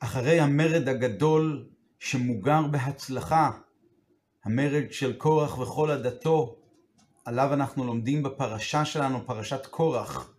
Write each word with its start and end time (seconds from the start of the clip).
אחרי 0.00 0.40
המרד 0.40 0.88
הגדול 0.88 1.66
שמוגר 1.98 2.62
בהצלחה, 2.70 3.50
המרד 4.44 4.84
של 4.90 5.12
קורח 5.12 5.58
וכל 5.58 5.90
עדתו, 5.90 6.56
עליו 7.24 7.52
אנחנו 7.52 7.84
לומדים 7.84 8.22
בפרשה 8.22 8.84
שלנו, 8.84 9.26
פרשת 9.26 9.66
קורח. 9.66 10.32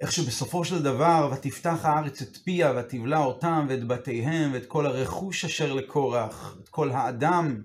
איך 0.00 0.12
שבסופו 0.12 0.64
של 0.64 0.82
דבר, 0.82 1.30
ותפתח 1.32 1.78
הארץ 1.82 2.22
את 2.22 2.36
פיה, 2.36 2.72
ותבלע 2.76 3.18
אותם 3.18 3.66
ואת 3.68 3.86
בתיהם, 3.86 4.52
ואת 4.52 4.66
כל 4.66 4.86
הרכוש 4.86 5.44
אשר 5.44 5.72
לקורח, 5.72 6.56
את 6.62 6.68
כל 6.68 6.90
האדם, 6.90 7.62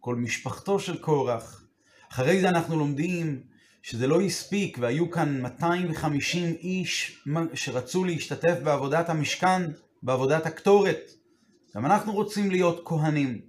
כל 0.00 0.16
משפחתו 0.16 0.80
של 0.80 0.98
קורח. 0.98 1.64
אחרי 2.12 2.40
זה 2.40 2.48
אנחנו 2.48 2.78
לומדים 2.78 3.42
שזה 3.82 4.06
לא 4.06 4.20
הספיק, 4.20 4.78
והיו 4.80 5.10
כאן 5.10 5.40
250 5.40 6.44
איש 6.52 7.22
שרצו 7.54 8.04
להשתתף 8.04 8.56
בעבודת 8.64 9.08
המשכן, 9.08 9.62
בעבודת 10.02 10.46
הקטורת. 10.46 11.10
גם 11.76 11.86
אנחנו 11.86 12.12
רוצים 12.12 12.50
להיות 12.50 12.82
כהנים. 12.84 13.40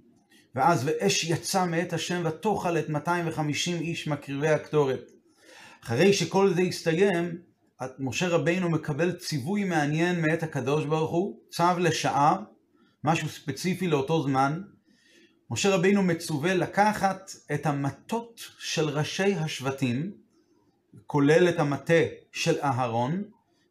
ואז 0.54 0.82
ואש 0.84 1.24
יצא 1.24 1.64
מאת 1.64 1.92
השם 1.92 2.22
ותאכל 2.24 2.78
את 2.78 2.88
250 2.88 3.80
איש 3.80 4.08
מקריבי 4.08 4.48
הקטורת. 4.48 5.10
אחרי 5.84 6.12
שכל 6.12 6.54
זה 6.54 6.60
הסתיים, 6.60 7.38
משה 7.98 8.28
רבינו 8.28 8.70
מקבל 8.70 9.12
ציווי 9.12 9.64
מעניין 9.64 10.20
מאת 10.20 10.42
הקדוש 10.42 10.84
ברוך 10.84 11.10
הוא, 11.10 11.40
צו 11.50 11.78
לשעה, 11.78 12.36
משהו 13.04 13.28
ספציפי 13.28 13.88
לאותו 13.88 14.22
זמן. 14.22 14.62
משה 15.50 15.74
רבינו 15.74 16.02
מצווה 16.02 16.54
לקחת 16.54 17.30
את 17.54 17.66
המטות 17.66 18.40
של 18.58 18.88
ראשי 18.88 19.34
השבטים, 19.34 20.12
כולל 21.06 21.48
את 21.48 21.58
המטה 21.58 22.02
של 22.32 22.60
אהרון, 22.62 23.22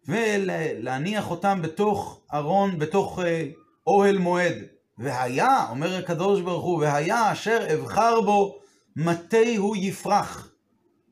ולהניח 0.08 1.32
אותם 1.32 1.60
בתוך 1.62 2.22
ארון, 2.34 2.80
בתוך 2.80 3.20
אה, 3.20 3.48
אוהל 3.88 4.18
מועד. 4.18 4.55
והיה, 4.98 5.66
אומר 5.70 5.98
הקדוש 5.98 6.41
ברוך 6.41 6.63
הוא, 6.63 6.80
והיה 6.80 7.32
אשר 7.32 7.60
אבחר 7.74 8.21
בו, 8.21 8.60
מטה 8.96 9.38
הוא 9.58 9.76
יפרח. 9.80 10.52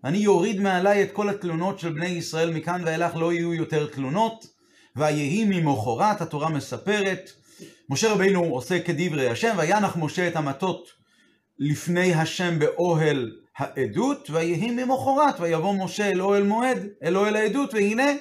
אני 0.04 0.18
יוריד 0.18 0.62
מעליי 0.62 1.04
את 1.04 1.12
כל 1.12 1.30
התלונות 1.30 1.80
של 1.80 1.94
בני 1.94 2.08
ישראל, 2.08 2.54
מכאן 2.54 2.81
ואילך 2.86 3.16
לא 3.16 3.34
יהיו 3.34 3.54
יותר 3.54 3.88
תלונות. 3.88 4.59
ויהי 4.96 5.46
ממחרת, 5.46 6.22
התורה 6.22 6.50
מספרת, 6.50 7.30
משה 7.90 8.12
רבינו 8.12 8.44
עושה 8.44 8.80
כדברי 8.80 9.30
השם, 9.30 9.56
וינח 9.58 9.98
משה 9.98 10.28
את 10.28 10.36
המטות 10.36 10.90
לפני 11.59 12.14
השם 12.14 12.59
באוהל 12.59 13.31
העדות, 13.58 14.30
ויהי 14.30 14.72
ממחרת, 14.72 15.40
ויבוא 15.40 15.74
משה 15.74 16.12
אל 16.12 16.22
אוהל 16.22 16.44
מועד, 16.44 16.88
אל 17.03 17.18
אוהל 17.18 17.36
העדות, 17.36 17.74
והנה 17.74 18.12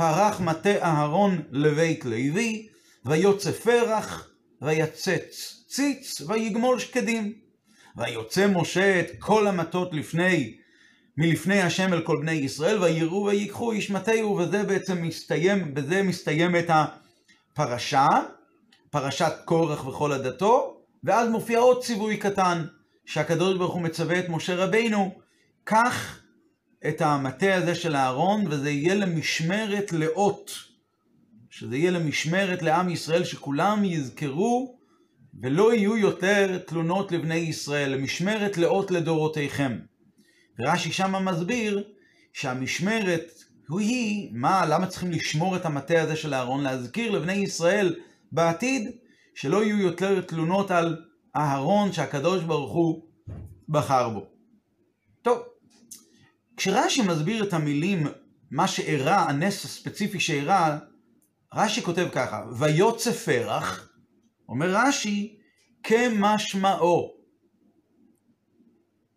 פרח 0.00 0.40
מטה 0.40 0.82
אהרון 0.82 1.42
לבית 1.50 2.04
לוי, 2.04 2.68
ויוצא 3.04 3.52
פרח, 3.52 4.30
ויצץ 4.62 5.64
ציץ, 5.66 6.20
ויגמול 6.20 6.78
שקדים. 6.78 7.32
ויוצא 7.96 8.46
משה 8.46 9.00
את 9.00 9.06
כל 9.18 9.46
המטות 9.46 9.94
לפני, 9.94 10.56
מלפני 11.16 11.62
השם 11.62 11.92
אל 11.92 12.00
כל 12.00 12.16
בני 12.20 12.32
ישראל, 12.32 12.82
ויראו 12.82 13.24
ויקחו 13.24 13.72
איש 13.72 13.90
מטהו, 13.90 14.36
וזה 14.36 14.62
בעצם 14.62 15.02
מסתיים, 15.02 15.74
בזה 15.74 16.02
מסתיימת 16.02 16.66
הפרשה, 16.68 18.06
פרשת 18.90 19.32
קורח 19.44 19.86
וכל 19.86 20.12
עדתו, 20.12 20.80
ואז 21.04 21.28
מופיע 21.28 21.58
עוד 21.58 21.82
ציווי 21.82 22.16
קטן, 22.16 22.64
שהקדוש 23.06 23.58
ברוך 23.58 23.74
הוא 23.74 23.82
מצווה 23.82 24.18
את 24.18 24.28
משה 24.28 24.56
רבינו, 24.56 25.14
קח 25.64 26.19
את 26.88 27.00
המטה 27.00 27.54
הזה 27.54 27.74
של 27.74 27.96
אהרון, 27.96 28.44
וזה 28.46 28.70
יהיה 28.70 28.94
למשמרת 28.94 29.92
לאות. 29.92 30.70
שזה 31.50 31.76
יהיה 31.76 31.90
למשמרת 31.90 32.62
לעם 32.62 32.88
ישראל, 32.88 33.24
שכולם 33.24 33.84
יזכרו 33.84 34.78
ולא 35.42 35.74
יהיו 35.74 35.96
יותר 35.96 36.58
תלונות 36.58 37.12
לבני 37.12 37.34
ישראל, 37.34 37.90
למשמרת 37.90 38.56
לאות 38.56 38.90
לדורותיכם. 38.90 39.78
ורש"י 40.58 40.92
שמה 40.92 41.20
מסביר 41.20 41.84
שהמשמרת 42.32 43.32
היא, 43.78 44.30
מה, 44.32 44.66
למה 44.66 44.86
צריכים 44.86 45.10
לשמור 45.10 45.56
את 45.56 45.64
המטה 45.64 46.02
הזה 46.02 46.16
של 46.16 46.34
אהרון? 46.34 46.62
להזכיר 46.62 47.10
לבני 47.10 47.32
ישראל 47.32 47.94
בעתיד 48.32 48.90
שלא 49.34 49.64
יהיו 49.64 49.78
יותר 49.78 50.20
תלונות 50.20 50.70
על 50.70 51.04
אהרון 51.36 51.92
שהקדוש 51.92 52.42
ברוך 52.42 52.72
הוא 52.72 53.02
בחר 53.68 54.08
בו. 54.08 54.26
טוב, 55.22 55.38
כשרש"י 56.60 57.02
מסביר 57.02 57.44
את 57.44 57.52
המילים, 57.52 58.06
מה 58.50 58.68
שאירע, 58.68 59.16
הנס 59.16 59.64
הספציפי 59.64 60.20
שאירע, 60.20 60.78
רש"י 61.54 61.82
כותב 61.82 62.08
ככה, 62.12 62.44
ויוצא 62.58 63.12
פרח, 63.12 63.88
אומר 64.48 64.74
רש"י, 64.74 65.38
כמשמעו. 65.82 67.14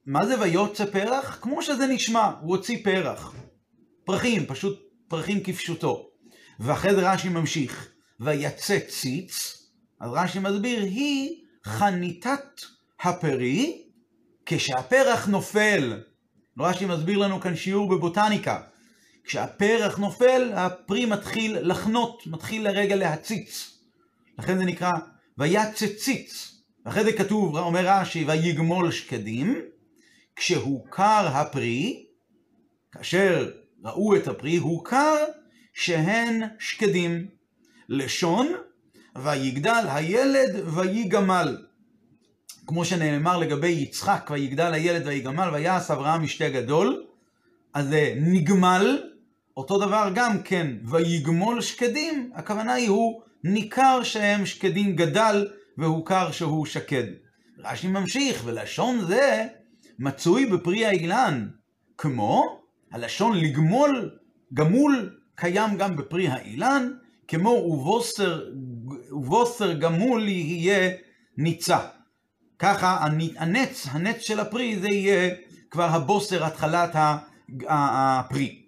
מה 0.06 0.26
זה 0.26 0.42
ויוצא 0.42 0.86
פרח? 0.86 1.40
כמו 1.42 1.62
שזה 1.62 1.88
נשמע, 1.88 2.32
הוא 2.42 2.56
הוציא 2.56 2.84
פרח. 2.84 3.36
פרחים, 4.06 4.46
פשוט 4.46 4.80
פרחים 5.08 5.44
כפשוטו. 5.44 6.10
ואחרי 6.60 6.96
זה 6.96 7.12
רש"י 7.12 7.30
ממשיך, 7.30 7.92
ויצא 8.20 8.80
ציץ, 8.80 9.58
אז 10.00 10.12
רש"י 10.14 10.40
מסביר, 10.40 10.82
היא 10.82 11.44
חניתת 11.66 12.62
הפרי 13.00 13.84
כשהפרח 14.46 15.28
נופל. 15.28 16.13
רש"י 16.60 16.86
מסביר 16.86 17.18
לנו 17.18 17.42
כאן 17.42 17.56
שיעור 17.56 17.90
בבוטניקה. 17.90 18.62
כשהפרח 19.24 19.98
נופל, 19.98 20.52
הפרי 20.56 21.06
מתחיל 21.06 21.58
לחנות, 21.62 22.28
מתחיל 22.28 22.64
לרגע 22.64 22.96
להציץ. 22.96 23.78
לכן 24.40 24.58
זה 24.58 24.64
נקרא 24.64 24.92
ויצציץ. 25.38 26.54
ואחרי 26.86 27.04
זה 27.04 27.14
כתוב, 27.14 27.58
אומר 27.58 27.88
רש"י, 27.88 28.26
ויגמול 28.28 28.92
שקדים, 28.92 29.62
כשהוכר 30.36 31.28
הפרי, 31.28 32.06
כאשר 32.92 33.52
ראו 33.84 34.16
את 34.16 34.28
הפרי, 34.28 34.58
הוכר 34.58 35.16
שהן 35.74 36.42
שקדים. 36.60 37.28
לשון, 37.90 38.54
ויגדל 39.16 39.86
הילד 39.90 40.68
ויגמל. 40.76 41.58
כמו 42.68 42.86
שנאמר 42.86 43.38
לגבי 43.38 43.68
יצחק, 43.68 44.30
ויגדל 44.34 44.74
הילד 44.74 45.08
ויגמל, 45.08 45.50
ויעש 45.54 45.92
אברהם 45.92 46.24
משתה 46.24 46.50
גדול, 46.50 47.06
אז 47.74 47.88
זה 47.88 48.14
נגמל, 48.18 49.04
אותו 49.58 49.78
דבר 49.78 50.10
גם 50.16 50.42
כן, 50.44 50.68
ויגמול 50.86 51.62
שקדים, 51.62 52.32
הכוונה 52.36 52.74
היא 52.74 52.90
הוא 52.90 53.22
ניכר 53.44 54.04
שהם 54.04 54.46
שקדים 54.46 54.96
גדל 54.96 55.48
והוכר 55.78 56.32
שהוא 56.32 56.66
שקד. 56.66 57.04
רש"י 57.60 57.88
ממשיך, 57.88 58.42
ולשון 58.46 59.06
זה 59.08 59.48
מצוי 60.00 60.46
בפרי 60.46 60.86
האילן, 60.86 61.48
כמו 61.98 62.62
הלשון 62.92 63.38
לגמול, 63.38 64.12
גמול, 64.54 65.10
קיים 65.36 65.78
גם 65.78 65.96
בפרי 65.96 66.28
האילן, 66.28 66.92
כמו 67.28 67.50
ובוסר, 67.50 68.42
ובוסר 69.12 69.74
גמול 69.74 70.28
יהיה 70.28 70.92
ניצה. 71.38 71.80
ככה 72.60 73.06
הנץ, 73.38 73.88
הנץ 73.92 74.20
של 74.20 74.40
הפרי 74.40 74.80
זה 74.80 74.88
יהיה 74.88 75.36
כבר 75.72 75.84
הבוסר, 75.90 76.46
התחלת 76.46 76.96
הפרי. 77.68 78.64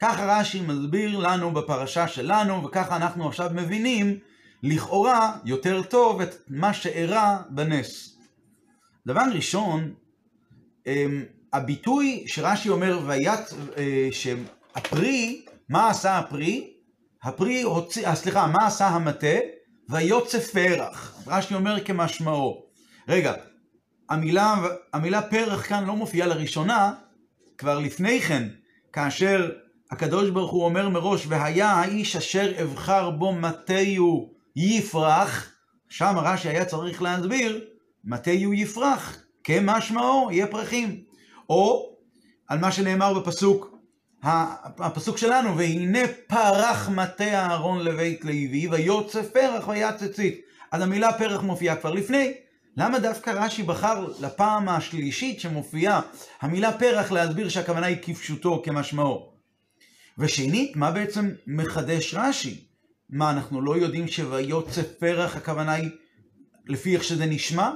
ככה 0.00 0.40
רש"י 0.40 0.60
מסביר 0.60 1.18
לנו 1.18 1.50
בפרשה 1.50 2.08
שלנו, 2.08 2.64
וככה 2.64 2.96
אנחנו 2.96 3.28
עכשיו 3.28 3.50
מבינים 3.54 4.18
לכאורה 4.62 5.36
יותר 5.44 5.82
טוב 5.82 6.20
את 6.20 6.34
מה 6.48 6.72
שאירע 6.74 7.38
בנס. 7.50 8.16
דבר 9.06 9.22
ראשון, 9.34 9.94
אמ, 10.86 11.24
הביטוי 11.52 12.24
שרש"י 12.26 12.68
אומר, 12.68 13.00
ויית, 13.06 13.40
אה, 13.76 14.08
שהפרי, 14.12 15.44
מה 15.68 15.90
עשה 15.90 16.18
הפרי? 16.18 16.72
הפרי 17.22 17.62
הוציא, 17.62 18.06
אה, 18.06 18.14
סליחה, 18.14 18.46
מה 18.46 18.66
עשה 18.66 18.88
המטה? 18.88 19.36
ויוצא 19.88 20.38
פרח. 20.38 21.22
רש"י 21.26 21.54
אומר 21.54 21.84
כמשמעו. 21.84 22.69
רגע, 23.10 23.34
המילה, 24.10 24.54
המילה 24.92 25.22
פרח 25.22 25.68
כאן 25.68 25.84
לא 25.84 25.96
מופיעה 25.96 26.28
לראשונה, 26.28 26.92
כבר 27.58 27.78
לפני 27.78 28.20
כן, 28.20 28.48
כאשר 28.92 29.50
הקדוש 29.90 30.30
ברוך 30.30 30.50
הוא 30.50 30.64
אומר 30.64 30.88
מראש, 30.88 31.26
והיה 31.28 31.70
האיש 31.70 32.16
אשר 32.16 32.62
אבחר 32.62 33.10
בו 33.10 33.32
מטהו 33.32 34.30
יפרח, 34.56 35.52
שם 35.88 36.14
רש"י 36.18 36.48
היה 36.48 36.64
צריך 36.64 37.02
להסביר, 37.02 37.64
מטהו 38.04 38.54
יפרח, 38.54 39.18
כמשמעו, 39.44 40.28
יהיה 40.32 40.46
פרחים. 40.46 41.00
או 41.48 41.96
על 42.48 42.58
מה 42.58 42.72
שנאמר 42.72 43.18
בפסוק, 43.18 43.76
הפסוק 44.22 45.18
שלנו, 45.18 45.56
והנה 45.56 46.00
פרח 46.26 46.88
מטה 46.88 47.34
אהרון 47.34 47.84
לבית 47.84 48.24
לוי, 48.24 48.68
ויוצא 48.70 49.22
פרח 49.22 49.68
ויצצית. 49.68 50.40
אז 50.72 50.82
המילה 50.82 51.12
פרח 51.12 51.42
מופיעה 51.42 51.76
כבר 51.76 51.94
לפני. 51.94 52.32
למה 52.76 52.98
דווקא 52.98 53.30
רש"י 53.30 53.62
בחר 53.62 54.06
לפעם 54.20 54.68
השלישית 54.68 55.40
שמופיעה 55.40 56.00
המילה 56.40 56.78
פרח 56.78 57.12
להסביר 57.12 57.48
שהכוונה 57.48 57.86
היא 57.86 57.96
כפשוטו, 58.02 58.62
כמשמעו? 58.64 59.32
ושנית, 60.18 60.76
מה 60.76 60.90
בעצם 60.90 61.30
מחדש 61.46 62.14
רש"י? 62.14 62.64
מה, 63.10 63.30
אנחנו 63.30 63.60
לא 63.62 63.76
יודעים 63.76 64.08
שויוצא 64.08 64.82
פרח 64.98 65.36
הכוונה 65.36 65.72
היא 65.72 65.90
לפי 66.66 66.94
איך 66.94 67.04
שזה 67.04 67.26
נשמע? 67.26 67.70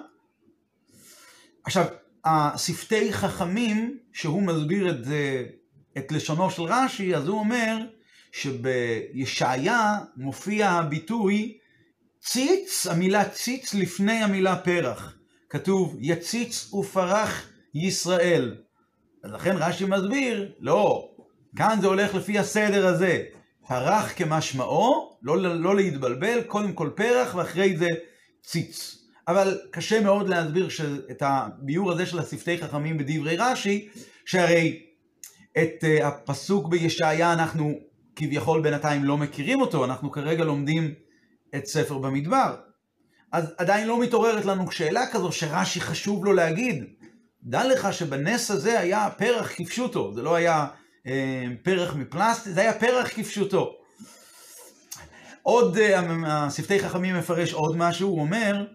עכשיו, 1.64 1.84
השפתי 2.24 3.12
חכמים, 3.12 3.98
שהוא 4.12 4.42
מסביר 4.42 4.90
את 4.90 5.06
את 5.98 6.12
לשונו 6.12 6.50
של 6.50 6.62
רש"י, 6.62 7.16
אז 7.16 7.28
הוא 7.28 7.38
אומר 7.38 7.76
שבישעיה 8.32 9.98
מופיע 10.16 10.70
הביטוי 10.70 11.58
ציץ, 12.24 12.86
המילה 12.86 13.28
ציץ 13.28 13.74
לפני 13.74 14.12
המילה 14.12 14.56
פרח. 14.56 15.16
כתוב 15.50 15.96
יציץ 16.00 16.72
ופרח 16.74 17.48
ישראל. 17.74 18.56
אז 19.24 19.32
לכן 19.32 19.56
רש"י 19.56 19.84
מסביר, 19.84 20.52
לא, 20.60 21.08
כאן 21.56 21.78
זה 21.80 21.86
הולך 21.86 22.14
לפי 22.14 22.38
הסדר 22.38 22.86
הזה. 22.86 23.24
פרח 23.68 24.12
כמשמעו, 24.16 25.18
לא, 25.22 25.42
לא 25.42 25.76
להתבלבל, 25.76 26.42
קודם 26.42 26.72
כל 26.72 26.90
פרח 26.94 27.34
ואחרי 27.34 27.76
זה 27.76 27.88
ציץ. 28.42 28.98
אבל 29.28 29.58
קשה 29.70 30.00
מאוד 30.00 30.28
להסביר 30.28 30.68
את 31.10 31.22
הביאור 31.26 31.92
הזה 31.92 32.06
של 32.06 32.18
השפתי 32.18 32.58
חכמים 32.58 32.98
בדברי 32.98 33.36
רש"י, 33.36 33.88
שהרי 34.26 34.82
את 35.58 35.84
אה, 35.84 36.08
הפסוק 36.08 36.68
בישעיה 36.68 37.32
אנחנו 37.32 37.74
כביכול 38.16 38.62
בינתיים 38.62 39.04
לא 39.04 39.18
מכירים 39.18 39.60
אותו, 39.60 39.84
אנחנו 39.84 40.10
כרגע 40.10 40.44
לומדים 40.44 40.94
את 41.56 41.66
ספר 41.66 41.98
במדבר. 41.98 42.56
אז 43.32 43.54
עדיין 43.58 43.88
לא 43.88 44.00
מתעוררת 44.00 44.44
לנו 44.44 44.70
שאלה 44.70 45.06
כזו 45.06 45.32
שרש"י 45.32 45.80
חשוב 45.80 46.24
לו 46.24 46.32
להגיד. 46.32 46.84
דע 47.42 47.68
לך 47.68 47.92
שבנס 47.92 48.50
הזה 48.50 48.80
היה 48.80 49.08
פרח 49.18 49.52
כפשוטו, 49.56 50.14
זה 50.14 50.22
לא 50.22 50.34
היה 50.34 50.66
אה, 51.06 51.44
פרח 51.62 51.94
מפלסטיק, 51.94 52.52
זה 52.52 52.60
היה 52.60 52.78
פרח 52.78 53.08
כפשוטו. 53.08 53.74
עוד, 55.42 55.78
אה, 55.78 56.00
השפתי 56.26 56.78
חכמים 56.80 57.18
מפרש 57.18 57.52
עוד 57.52 57.76
משהו, 57.76 58.08
הוא 58.08 58.20
אומר 58.20 58.66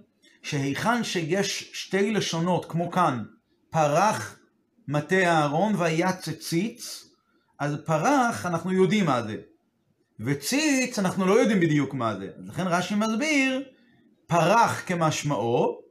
שהיכן 0.43 1.03
שיש 1.03 1.71
שתי 1.73 2.11
לשונות, 2.11 2.65
כמו 2.65 2.91
כאן, 2.91 3.23
פרח 3.69 4.39
מטה 4.87 5.15
אהרון 5.15 5.75
והיה 5.75 6.13
ציץ, 6.13 7.05
אז 7.59 7.75
פרח 7.85 8.45
אנחנו 8.45 8.73
יודעים 8.73 9.05
מה 9.05 9.23
זה, 9.23 9.35
וציץ 10.19 10.99
אנחנו 10.99 11.25
לא 11.25 11.39
יודעים 11.39 11.59
בדיוק 11.59 11.93
מה 11.93 12.15
זה. 12.15 12.27
לכן 12.47 12.67
רש"י 12.67 12.95
מסביר, 12.95 13.63
פרח 14.27 14.83
כמשמעו, 14.85 15.81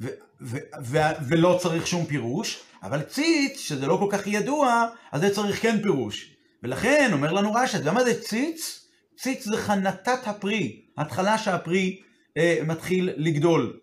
ו- 0.00 0.08
ו- 0.40 0.58
ו- 0.84 0.98
ולא 1.28 1.58
צריך 1.62 1.86
שום 1.86 2.06
פירוש, 2.06 2.62
אבל 2.82 3.02
ציץ, 3.02 3.60
שזה 3.60 3.86
לא 3.86 3.96
כל 3.96 4.06
כך 4.10 4.26
ידוע, 4.26 4.86
אז 5.12 5.20
זה 5.20 5.34
צריך 5.34 5.62
כן 5.62 5.82
פירוש. 5.82 6.36
ולכן, 6.62 7.10
אומר 7.12 7.32
לנו 7.32 7.52
רש"י, 7.52 7.76
אתה 7.76 7.82
יודע 7.82 7.92
מה 7.92 8.04
זה 8.04 8.22
ציץ? 8.22 8.86
ציץ 9.18 9.44
זה 9.44 9.56
חנתת 9.56 10.26
הפרי, 10.26 10.82
התחלה 10.98 11.38
שהפרי 11.38 12.00
אה, 12.36 12.58
מתחיל 12.66 13.10
לגדול. 13.16 13.78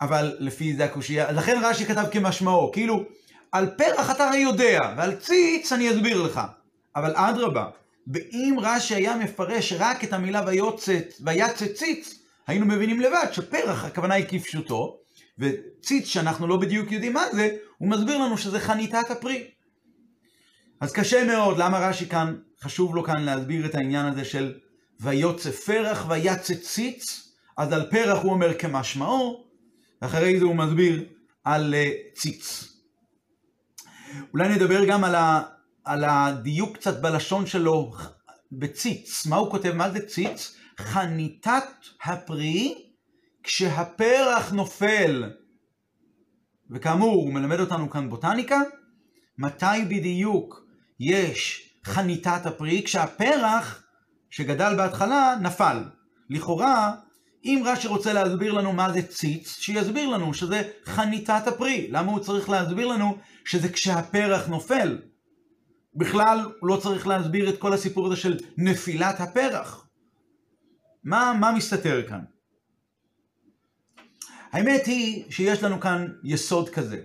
אבל 0.00 0.36
לפי 0.38 0.76
זה 0.76 0.84
הקושייה, 0.84 1.32
לכן 1.32 1.58
רש"י 1.62 1.84
כתב 1.84 2.04
כמשמעו, 2.12 2.72
כאילו, 2.72 3.04
על 3.52 3.70
פרח 3.78 4.10
אתה 4.10 4.28
הרי 4.28 4.38
יודע, 4.38 4.94
ועל 4.96 5.14
ציץ 5.14 5.72
אני 5.72 5.90
אסביר 5.90 6.22
לך. 6.22 6.40
אבל 6.96 7.12
אדרבה, 7.16 7.66
ואם 8.06 8.56
רש"י 8.60 8.94
היה 8.94 9.16
מפרש 9.16 9.72
רק 9.78 10.04
את 10.04 10.12
המילה 10.12 10.42
ויוצאת, 10.46 11.14
ויצא 11.20 11.66
ציץ, 11.66 12.18
היינו 12.46 12.66
מבינים 12.66 13.00
לבד 13.00 13.26
שפרח 13.32 13.84
הכוונה 13.84 14.14
היא 14.14 14.24
כפשוטו, 14.28 14.98
וציץ 15.38 16.06
שאנחנו 16.06 16.46
לא 16.46 16.56
בדיוק 16.56 16.92
יודעים 16.92 17.12
מה 17.12 17.24
זה, 17.32 17.56
הוא 17.78 17.88
מסביר 17.88 18.18
לנו 18.18 18.38
שזה 18.38 18.60
חניתת 18.60 19.10
הפרי. 19.10 19.50
אז 20.80 20.92
קשה 20.92 21.24
מאוד, 21.24 21.58
למה 21.58 21.78
רש"י 21.78 22.06
כאן, 22.06 22.36
חשוב 22.60 22.94
לו 22.94 23.04
כאן 23.04 23.22
להסביר 23.22 23.66
את 23.66 23.74
העניין 23.74 24.06
הזה 24.06 24.24
של 24.24 24.54
ויוצא 25.00 25.50
פרח 25.50 26.06
ויצא 26.08 26.54
ציץ, 26.54 27.32
אז 27.56 27.72
על 27.72 27.90
פרח 27.90 28.22
הוא 28.22 28.32
אומר 28.32 28.58
כמשמעו, 28.58 29.44
ואחרי 30.02 30.38
זה 30.38 30.44
הוא 30.44 30.54
מסביר 30.54 31.04
על 31.44 31.74
אה, 31.74 31.90
ציץ. 32.14 32.72
אולי 34.32 34.48
נדבר 34.48 34.84
גם 34.84 35.04
על, 35.04 35.14
על 35.86 36.04
הדיוק 36.04 36.76
קצת 36.76 37.00
בלשון 37.00 37.46
שלו 37.46 37.92
בציץ. 38.52 39.26
מה 39.26 39.36
הוא 39.36 39.50
כותב? 39.50 39.72
מה 39.72 39.90
זה 39.90 40.06
ציץ? 40.06 40.56
חניתת 40.78 41.64
הפרי 42.04 42.74
כשהפרח 43.42 44.52
נופל. 44.52 45.32
וכאמור, 46.70 47.14
הוא 47.14 47.32
מלמד 47.32 47.60
אותנו 47.60 47.90
כאן 47.90 48.10
בוטניקה, 48.10 48.60
מתי 49.38 49.84
בדיוק 49.88 50.60
יש 51.00 51.70
חניתת 51.84 52.46
הפרי? 52.46 52.82
כשהפרח 52.84 53.82
שגדל 54.30 54.76
בהתחלה 54.76 55.34
נפל. 55.40 55.84
לכאורה, 56.30 56.94
אם 57.44 57.62
רש"י 57.66 57.88
רוצה 57.88 58.12
להסביר 58.12 58.52
לנו 58.52 58.72
מה 58.72 58.92
זה 58.92 59.02
ציץ, 59.02 59.58
שיסביר 59.58 60.08
לנו 60.08 60.34
שזה 60.34 60.62
חניתת 60.84 61.46
הפרי. 61.46 61.88
למה 61.90 62.12
הוא 62.12 62.20
צריך 62.20 62.48
להסביר 62.48 62.86
לנו 62.86 63.18
שזה 63.44 63.68
כשהפרח 63.68 64.46
נופל? 64.46 64.98
בכלל, 65.96 66.52
לא 66.62 66.76
צריך 66.76 67.06
להסביר 67.06 67.48
את 67.48 67.58
כל 67.58 67.72
הסיפור 67.72 68.06
הזה 68.06 68.16
של 68.16 68.38
נפילת 68.56 69.20
הפרח. 69.20 69.88
מה, 71.04 71.32
מה 71.40 71.52
מסתתר 71.52 72.08
כאן? 72.08 72.20
האמת 74.52 74.86
היא 74.86 75.24
שיש 75.30 75.62
לנו 75.62 75.80
כאן 75.80 76.06
יסוד 76.24 76.68
כזה. 76.68 77.00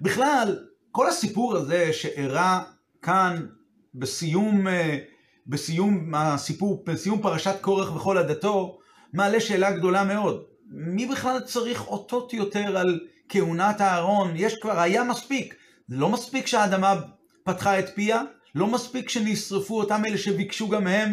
בכלל, 0.00 0.58
כל 0.90 1.08
הסיפור 1.08 1.56
הזה 1.56 1.92
שאירע 1.92 2.62
כאן 3.02 3.46
בסיום, 3.94 4.68
אה, 4.68 4.98
בסיום 5.46 6.14
הסיפור, 6.14 6.84
בסיום 6.86 7.22
פרשת 7.22 7.54
קורח 7.60 7.96
וכל 7.96 8.18
עדתו, 8.18 8.78
מעלה 9.12 9.40
שאלה 9.40 9.70
גדולה 9.70 10.04
מאוד. 10.04 10.44
מי 10.70 11.06
בכלל 11.06 11.40
צריך 11.40 11.86
אותות 11.86 12.32
יותר 12.32 12.78
על 12.78 13.00
כהונת 13.28 13.80
אהרון? 13.80 14.32
יש 14.36 14.58
כבר, 14.58 14.80
היה 14.80 15.04
מספיק. 15.04 15.54
זה 15.88 15.96
לא 15.96 16.08
מספיק 16.08 16.46
שהאדמה 16.46 17.00
פתחה 17.44 17.78
את 17.78 17.94
פיה, 17.94 18.22
לא 18.54 18.66
מספיק 18.66 19.08
שנשרפו 19.08 19.78
אותם 19.78 20.04
אלה 20.04 20.18
שביקשו 20.18 20.68
גם 20.68 20.86
הם 20.86 21.12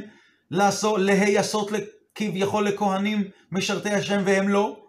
לעשות, 0.51 0.99
להיעשות 0.99 1.71
כביכול 2.15 2.67
לכהנים 2.67 3.23
משרתי 3.51 3.89
השם 3.89 4.21
והם 4.25 4.49
לא. 4.49 4.83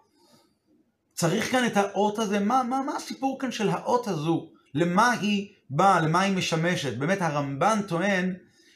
צריך 1.13 1.51
כאן 1.51 1.65
את 1.65 1.77
האות 1.77 2.19
הזה, 2.19 2.39
מה, 2.39 2.63
מה, 2.63 2.83
מה 2.85 2.95
הסיפור 2.95 3.39
כאן 3.39 3.51
של 3.51 3.69
האות 3.69 4.07
הזו? 4.07 4.49
למה 4.73 5.11
היא 5.11 5.47
באה, 5.69 6.01
למה 6.01 6.21
היא 6.21 6.35
משמשת? 6.35 6.97
באמת 6.97 7.21
הרמב"ן 7.21 7.79
טוען 7.87 8.33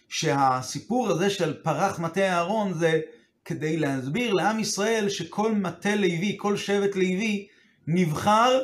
שהסיפור 0.10 1.10
הזה 1.10 1.30
של 1.30 1.54
פרח 1.54 2.00
מטה 2.00 2.22
אהרון 2.22 2.74
זה 2.74 3.00
כדי 3.46 3.78
להסביר 3.78 4.34
לעם 4.34 4.60
ישראל 4.60 5.10
שכל 5.10 5.52
מטה 5.52 5.96
לוי, 5.96 6.36
כל 6.40 6.58
שבט 6.58 6.96
לוי, 6.96 7.48
נבחר 7.88 8.60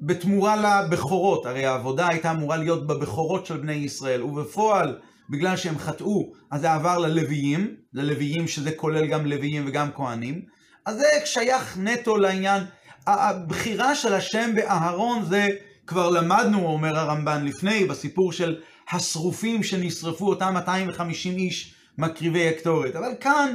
בתמורה 0.00 0.82
לבכורות. 0.86 1.46
הרי 1.46 1.66
העבודה 1.66 2.08
הייתה 2.08 2.30
אמורה 2.30 2.56
להיות 2.56 2.86
בבכורות 2.86 3.46
של 3.46 3.56
בני 3.56 3.72
ישראל, 3.72 4.22
ובפועל, 4.22 4.98
בגלל 5.30 5.56
שהם 5.56 5.78
חטאו, 5.78 6.32
אז 6.50 6.60
זה 6.60 6.72
עבר 6.72 6.98
ללוויים, 6.98 7.74
ללוויים 7.92 8.48
שזה 8.48 8.72
כולל 8.72 9.06
גם 9.06 9.26
לוויים 9.26 9.64
וגם 9.66 9.88
כהנים. 9.94 10.42
אז 10.86 10.96
זה 10.96 11.06
שייך 11.24 11.78
נטו 11.78 12.16
לעניין. 12.16 12.62
הבחירה 13.06 13.94
של 13.94 14.14
השם 14.14 14.50
באהרון 14.54 15.24
זה, 15.24 15.46
כבר 15.86 16.10
למדנו, 16.10 16.66
אומר 16.66 16.98
הרמב"ן 16.98 17.44
לפני, 17.44 17.84
בסיפור 17.84 18.32
של 18.32 18.60
השרופים 18.92 19.62
שנשרפו, 19.62 20.28
אותם 20.28 20.54
250 20.54 21.36
איש 21.36 21.74
מקריבי 21.98 22.48
הקטורת. 22.48 22.96
אבל 22.96 23.12
כאן 23.20 23.54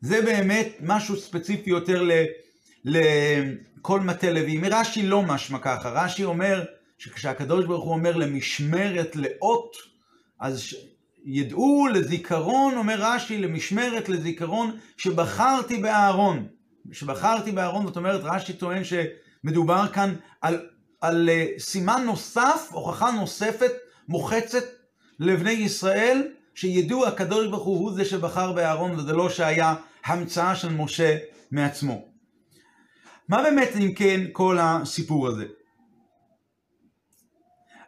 זה 0.00 0.22
באמת 0.22 0.68
משהו 0.80 1.16
ספציפי 1.16 1.70
יותר 1.70 2.02
לכל 2.84 4.00
מטה 4.00 4.30
לוי. 4.30 4.58
מרש"י 4.58 5.02
לא 5.02 5.22
משמע 5.22 5.58
ככה, 5.58 5.90
רש"י 5.90 6.24
אומר 6.24 6.64
שכשהקדוש 6.98 7.64
ברוך 7.64 7.84
הוא 7.84 7.92
אומר 7.92 8.16
למשמרת 8.16 9.16
לאות, 9.16 9.76
אז 10.40 10.62
ידעו 11.24 11.86
לזיכרון, 11.92 12.76
אומר 12.76 12.96
רש"י, 12.98 13.38
למשמרת 13.38 14.08
לזיכרון 14.08 14.76
שבחרתי 14.96 15.76
באהרון. 15.76 16.46
שבחרתי 16.92 17.52
באהרון, 17.52 17.86
זאת 17.86 17.96
אומרת, 17.96 18.20
רש"י 18.24 18.52
טוען 18.52 18.82
שמדובר 18.84 19.86
כאן 19.92 20.14
על, 20.40 20.66
על 21.00 21.28
אה, 21.28 21.46
סימן 21.58 22.02
נוסף, 22.06 22.68
הוכחה 22.70 23.10
נוספת, 23.10 23.72
מוחצת 24.08 24.64
לבני 25.20 25.50
ישראל, 25.50 26.28
שידעו 26.54 27.06
הקדוש 27.06 27.46
ברוך 27.46 27.64
הוא 27.64 27.78
הוא 27.78 27.92
זה 27.92 28.04
שבחר 28.04 28.52
באהרון, 28.52 28.98
וזה 28.98 29.12
לא 29.12 29.30
שהיה 29.30 29.74
המצאה 30.04 30.56
של 30.56 30.68
משה 30.68 31.16
מעצמו. 31.50 32.09
מה 33.30 33.42
באמת 33.42 33.68
אם 33.76 33.94
כן 33.94 34.20
כל 34.32 34.58
הסיפור 34.60 35.28
הזה? 35.28 35.46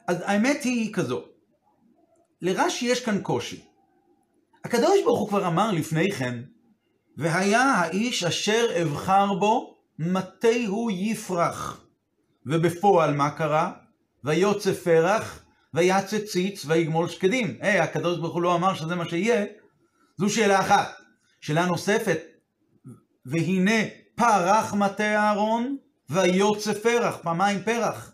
אז 0.09 0.23
האמת 0.25 0.63
היא 0.65 0.95
כזו, 0.95 1.25
לרש"י 2.43 2.87
יש 2.87 3.05
כאן 3.05 3.23
קושי. 3.23 3.65
הקדוש 4.65 5.03
ברוך 5.05 5.21
הוא 5.21 5.29
כבר 5.29 5.47
אמר 5.47 5.71
לפני 5.71 6.13
כן, 6.13 6.43
והיה 7.17 7.63
האיש 7.63 8.25
אשר 8.25 8.67
אבחר 8.83 9.35
בו, 9.35 9.79
מתי 9.99 10.65
הוא 10.65 10.91
יפרח. 10.95 11.85
ובפועל 12.47 13.15
מה 13.15 13.31
קרה? 13.31 13.73
ויוצא 14.25 14.73
פרח, 14.73 15.45
ויצא 15.75 16.19
ציץ, 16.19 16.65
ויגמול 16.67 17.09
שקדים. 17.09 17.59
היי, 17.61 17.81
הקדוש 17.81 18.19
ברוך 18.19 18.35
הוא 18.35 18.43
לא 18.43 18.55
אמר 18.55 18.75
שזה 18.75 18.95
מה 18.95 19.09
שיהיה, 19.09 19.45
זו 20.17 20.29
שאלה 20.29 20.61
אחת. 20.61 20.89
שאלה 21.41 21.67
נוספת, 21.67 22.19
והנה 23.27 24.02
פרח 24.15 24.75
מטה 24.75 25.17
אהרון 25.17 25.77
ויוצא 26.11 26.73
פרח, 26.73 27.17
פעמיים 27.23 27.63
פרח. 27.63 28.13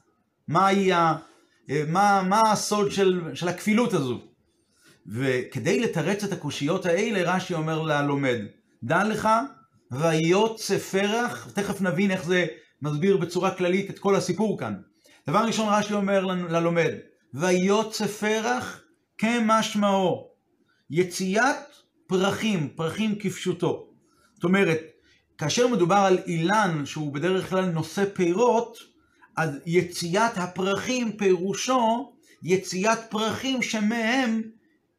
מהי 0.49 0.93
ה... 0.93 1.15
מה, 1.89 2.23
מה 2.29 2.53
הסוד 2.53 2.91
של, 2.91 3.21
של 3.35 3.49
הכפילות 3.49 3.93
הזו? 3.93 4.21
וכדי 5.07 5.81
לתרץ 5.81 6.25
את 6.25 6.33
הקושיות 6.33 6.87
האלה, 6.87 7.35
רש"י 7.35 7.55
אומר 7.55 7.83
ללומד, 7.83 8.39
דע 8.83 9.05
לך, 9.05 9.29
ויוצא 9.93 10.79
פרח, 10.79 11.51
תכף 11.55 11.81
נבין 11.81 12.11
איך 12.11 12.25
זה 12.25 12.47
מסביר 12.83 13.17
בצורה 13.17 13.55
כללית 13.55 13.91
את 13.91 13.99
כל 13.99 14.17
הסיפור 14.17 14.59
כאן. 14.59 14.75
דבר 15.29 15.39
ראשון 15.39 15.69
רש"י 15.69 15.95
אומר 15.95 16.25
ללומד, 16.25 16.91
ויוצא 17.35 18.07
פרח 18.07 18.83
כמשמעו, 19.19 20.29
יציאת 20.91 21.57
פרחים, 22.07 22.69
פרחים 22.77 23.19
כפשוטו. 23.19 23.89
זאת 24.35 24.45
אומרת, 24.45 24.81
כאשר 25.39 25.67
מדובר 25.69 25.97
על 25.97 26.19
אילן 26.27 26.87
שהוא 26.87 27.13
בדרך 27.13 27.51
כלל 27.51 27.65
נושא 27.65 28.05
פירות, 28.15 28.79
אז 29.37 29.51
יציאת 29.67 30.33
הפרחים 30.37 31.13
פירושו 31.13 32.13
יציאת 32.43 32.99
פרחים 33.09 33.63
שמהם 33.63 34.43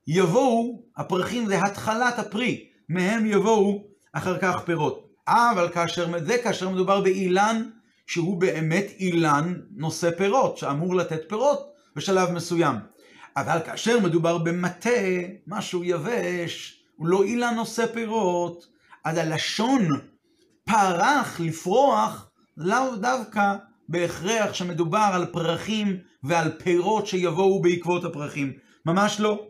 יבואו, 0.07 0.81
הפרחים 0.97 1.45
זה 1.45 1.63
התחלת 1.63 2.19
הפרי, 2.19 2.65
מהם 2.89 3.25
יבואו 3.25 3.83
אחר 4.13 4.37
כך 4.37 4.61
פירות. 4.65 5.09
אבל 5.27 5.69
כאשר, 5.69 6.25
זה 6.25 6.37
כאשר 6.43 6.69
מדובר 6.69 7.01
באילן 7.01 7.69
שהוא 8.07 8.41
באמת 8.41 8.85
אילן 8.99 9.53
נושא 9.71 10.11
פירות, 10.17 10.57
שאמור 10.57 10.95
לתת 10.95 11.29
פירות 11.29 11.73
בשלב 11.95 12.31
מסוים. 12.31 12.75
אבל 13.37 13.59
כאשר 13.65 13.99
מדובר 13.99 14.37
במטה, 14.37 14.89
משהו 15.47 15.83
יבש, 15.83 16.83
הוא 16.95 17.07
לא 17.07 17.23
אילן 17.23 17.55
נושא 17.55 17.85
פירות, 17.93 18.67
אז 19.05 19.17
הלשון 19.17 19.87
פרח, 20.69 21.39
לפרוח, 21.39 22.29
לאו 22.57 22.95
דווקא 22.95 23.55
בהכרח 23.89 24.53
שמדובר 24.53 25.09
על 25.13 25.25
פרחים 25.25 25.97
ועל 26.23 26.51
פירות 26.63 27.07
שיבואו 27.07 27.61
בעקבות 27.61 28.05
הפרחים. 28.05 28.53
ממש 28.85 29.19
לא. 29.19 29.47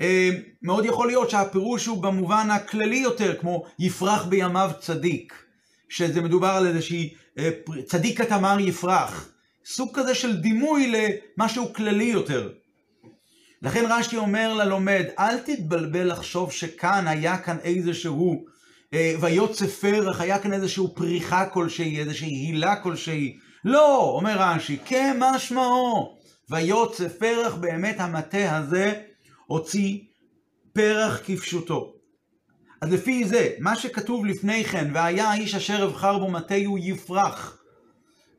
אה, 0.00 0.30
מאוד 0.62 0.84
יכול 0.84 1.06
להיות 1.06 1.30
שהפירוש 1.30 1.86
הוא 1.86 2.02
במובן 2.02 2.50
הכללי 2.50 2.96
יותר, 2.96 3.36
כמו 3.40 3.64
יפרח 3.78 4.24
בימיו 4.24 4.70
צדיק, 4.80 5.34
שזה 5.88 6.20
מדובר 6.20 6.48
על 6.48 6.66
איזושהי 6.66 7.14
אה, 7.38 7.50
צדיק 7.86 8.20
התמר 8.20 8.56
יפרח. 8.60 9.28
סוג 9.64 9.90
כזה 9.94 10.14
של 10.14 10.36
דימוי 10.36 10.92
למשהו 11.36 11.72
כללי 11.72 12.04
יותר. 12.04 12.52
לכן 13.62 13.84
רש"י 13.88 14.16
אומר 14.16 14.54
ללומד, 14.54 15.04
אל 15.18 15.38
תתבלבל 15.38 16.12
לחשוב 16.12 16.52
שכאן 16.52 17.08
היה 17.08 17.38
כאן 17.38 17.56
איזשהו 17.64 18.51
ויוצא 18.94 19.66
פרח, 19.66 20.20
היה 20.20 20.38
כאן 20.38 20.52
איזושהי 20.52 20.84
פריחה 20.94 21.46
כלשהי, 21.46 22.00
איזושהי 22.00 22.28
הילה 22.28 22.76
כלשהי. 22.76 23.38
לא, 23.64 24.12
אומר 24.16 24.36
רש"י, 24.38 24.78
כמשמעו. 24.84 26.18
ויוצא 26.50 27.08
פרח, 27.08 27.54
באמת 27.54 28.00
המטה 28.00 28.56
הזה 28.56 28.94
הוציא 29.46 29.98
פרח 30.72 31.20
כפשוטו. 31.24 31.92
אז 32.80 32.92
לפי 32.92 33.24
זה, 33.24 33.50
מה 33.58 33.76
שכתוב 33.76 34.26
לפני 34.26 34.64
כן, 34.64 34.90
והיה 34.94 35.30
האיש 35.30 35.54
אשר 35.54 35.84
אבחר 35.84 36.18
בו 36.18 36.30
מטה 36.30 36.54
הוא 36.66 36.78
יפרח. 36.82 37.58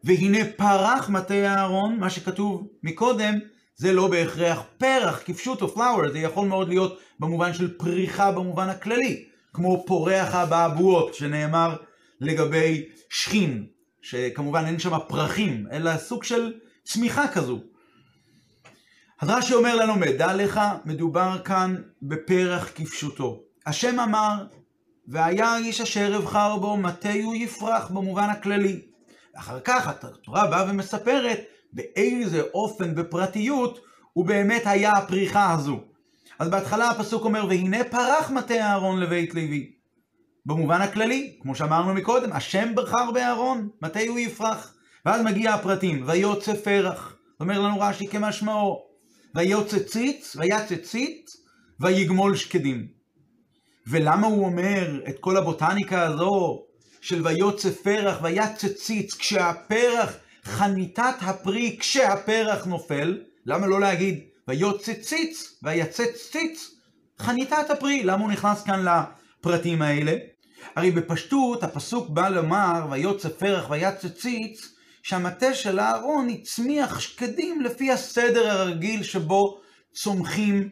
והנה 0.03 0.39
פרח 0.55 1.09
מטה 1.09 1.45
אהרון, 1.45 1.99
מה 1.99 2.09
שכתוב 2.09 2.67
מקודם, 2.83 3.39
זה 3.75 3.93
לא 3.93 4.07
בהכרח 4.07 4.63
פרח, 4.77 5.21
כפשוטו, 5.25 5.67
פלאואר, 5.67 6.11
זה 6.11 6.19
יכול 6.19 6.47
מאוד 6.47 6.69
להיות 6.69 6.99
במובן 7.19 7.53
של 7.53 7.77
פריחה 7.77 8.31
במובן 8.31 8.69
הכללי. 8.69 9.32
כמו 9.53 9.83
פורח 9.87 10.35
האבעבועות 10.35 11.13
שנאמר 11.13 11.75
לגבי 12.21 12.85
שכין, 13.09 13.65
שכמובן 14.01 14.65
אין 14.65 14.79
שם 14.79 14.97
פרחים, 15.07 15.65
אלא 15.71 15.97
סוג 15.97 16.23
של 16.23 16.53
צמיחה 16.83 17.27
כזו. 17.27 17.59
אז 19.21 19.29
רש"י 19.29 19.53
אומר 19.53 19.75
ללומד, 19.75 20.11
דע 20.17 20.33
לך, 20.33 20.61
מדובר 20.85 21.37
כאן 21.45 21.75
בפרח 22.01 22.71
כפשוטו. 22.75 23.43
השם 23.65 23.99
אמר, 23.99 24.45
והיה 25.07 25.57
איש 25.57 25.81
אשר 25.81 26.17
אבחר 26.17 26.57
בו, 26.57 26.77
מתי 26.77 27.21
הוא 27.21 27.35
יפרח 27.35 27.87
במובן 27.87 28.29
הכללי. 28.29 28.81
אחר 29.35 29.59
כך 29.59 29.87
התורה 29.87 30.47
באה 30.47 30.65
ומספרת 30.69 31.39
באיזה 31.73 32.41
אופן 32.53 32.95
בפרטיות 32.95 33.79
הוא 34.13 34.25
באמת 34.25 34.61
היה 34.65 34.91
הפריחה 34.91 35.53
הזו. 35.53 35.92
אז 36.39 36.49
בהתחלה 36.49 36.89
הפסוק 36.89 37.25
אומר, 37.25 37.45
והנה 37.49 37.83
פרח 37.83 38.31
מטה 38.31 38.53
אהרון 38.53 38.99
לבית 38.99 39.35
לוי. 39.35 39.71
במובן 40.45 40.81
הכללי, 40.81 41.35
כמו 41.41 41.55
שאמרנו 41.55 41.93
מקודם, 41.93 42.33
השם 42.33 42.75
בחר 42.75 43.11
באהרון, 43.11 43.69
מתי 43.81 44.07
הוא 44.07 44.19
יפרח? 44.19 44.73
ואז 45.05 45.21
מגיע 45.21 45.53
הפרטים, 45.53 46.03
ויוצא 46.07 46.53
פרח. 46.53 47.15
אומר 47.39 47.59
לנו 47.59 47.79
רש"י 47.79 48.07
כמשמעו, 48.07 48.83
ויוצא 49.35 49.79
ציץ, 49.79 50.35
ויצא 50.35 50.75
ציץ, 50.75 51.37
ויגמול 51.79 52.35
שקדים. 52.35 52.87
ולמה 53.87 54.27
הוא 54.27 54.45
אומר 54.45 55.01
את 55.09 55.19
כל 55.19 55.37
הבוטניקה 55.37 56.01
הזו 56.01 56.63
של 57.01 57.27
ויוצא 57.27 57.69
פרח, 57.71 58.19
ויצא 58.23 58.67
ציץ, 58.67 59.15
כשהפרח, 59.15 60.13
חניתת 60.43 61.15
הפרי, 61.21 61.77
כשהפרח 61.79 62.65
נופל, 62.65 63.21
למה 63.45 63.67
לא 63.67 63.79
להגיד 63.79 64.19
ויוצא 64.47 64.93
ציץ, 64.93 65.59
ויצץ 65.63 66.29
ציץ, 66.31 66.71
חניתת 67.19 67.69
הפרי. 67.69 68.03
למה 68.03 68.23
הוא 68.23 68.31
נכנס 68.31 68.63
כאן 68.63 68.85
לפרטים 68.85 69.81
האלה? 69.81 70.15
הרי 70.75 70.91
בפשטות 70.91 71.63
הפסוק 71.63 72.09
בא 72.09 72.29
לומר 72.29 72.87
ויוצא 72.91 73.29
פרח 73.29 73.69
ויצא 73.69 74.07
ציץ, 74.09 74.73
שהמטה 75.03 75.53
של 75.53 75.79
אהרון 75.79 76.29
הצמיח 76.29 76.99
שקדים 76.99 77.61
לפי 77.61 77.91
הסדר 77.91 78.49
הרגיל 78.49 79.03
שבו 79.03 79.61
צומחים 79.93 80.69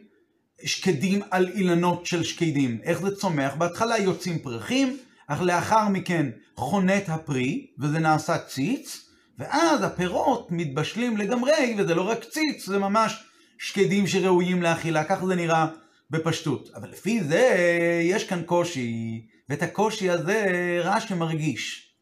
שקדים 0.64 1.22
על 1.30 1.48
אילנות 1.48 2.06
של 2.06 2.24
שקדים. 2.24 2.80
איך 2.82 3.00
זה 3.00 3.16
צומח? 3.16 3.54
בהתחלה 3.54 3.98
יוצאים 3.98 4.38
פרחים, 4.38 4.98
אך 5.26 5.42
לאחר 5.42 5.88
מכן 5.88 6.26
חונת 6.56 7.08
הפרי, 7.08 7.66
וזה 7.78 7.98
נעשה 7.98 8.38
ציץ, 8.38 9.06
ואז 9.38 9.82
הפירות 9.82 10.48
מתבשלים 10.50 11.16
לגמרי, 11.16 11.76
וזה 11.78 11.94
לא 11.94 12.02
רק 12.02 12.24
ציץ, 12.24 12.66
זה 12.66 12.78
ממש 12.78 13.24
שקדים 13.62 14.06
שראויים 14.06 14.62
לאכילה, 14.62 15.04
ככה 15.04 15.26
זה 15.26 15.34
נראה 15.34 15.66
בפשטות. 16.10 16.70
אבל 16.74 16.90
לפי 16.90 17.24
זה 17.24 17.56
יש 18.02 18.24
כאן 18.24 18.42
קושי, 18.42 19.26
ואת 19.48 19.62
הקושי 19.62 20.10
הזה 20.10 20.46
רש"י 20.84 21.14
מרגיש. 21.14 21.92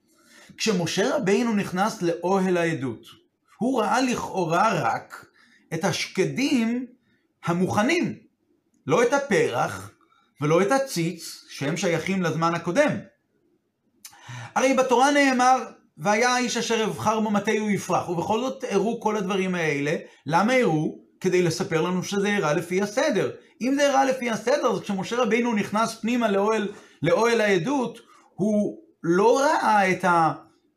כשמשה 0.57 1.17
רבינו 1.17 1.55
נכנס 1.55 2.03
לאוהל 2.03 2.57
העדות, 2.57 3.01
הוא 3.59 3.81
ראה 3.81 4.01
לכאורה 4.01 4.81
רק 4.83 5.27
את 5.75 5.85
השקדים 5.85 6.87
המוכנים, 7.45 8.19
לא 8.87 9.03
את 9.03 9.13
הפרח 9.13 9.91
ולא 10.41 10.63
את 10.63 10.73
הציץ, 10.73 11.45
שהם 11.51 11.77
שייכים 11.77 12.23
לזמן 12.23 12.55
הקודם. 12.55 12.99
הרי 14.55 14.75
בתורה 14.75 15.11
נאמר, 15.11 15.63
והיה 15.99 16.35
האיש 16.35 16.57
אשר 16.57 16.85
אבחר 16.85 17.21
מתי 17.21 17.59
הוא 17.59 17.71
יפרח, 17.71 18.09
ובכל 18.09 18.41
זאת 18.41 18.65
הראו 18.71 19.01
כל 19.01 19.17
הדברים 19.17 19.55
האלה. 19.55 19.97
למה 20.27 20.53
הראו? 20.53 21.10
כדי 21.21 21.43
לספר 21.43 21.81
לנו 21.81 22.03
שזה 22.03 22.29
אירע 22.29 22.53
לפי 22.53 22.83
הסדר. 22.83 23.31
אם 23.63 23.75
זה 23.75 23.83
אירע 23.83 24.05
לפי 24.05 24.31
הסדר, 24.31 24.73
אז 24.73 24.81
כשמשה 24.81 25.17
רבינו 25.17 25.55
נכנס 25.55 25.95
פנימה 25.95 26.31
לאוהל, 26.31 26.69
לאוהל 27.03 27.41
העדות, 27.41 27.99
הוא 28.35 28.79
לא 29.03 29.39
ראה 29.39 29.91
את 29.91 30.05
ה, 30.05 30.33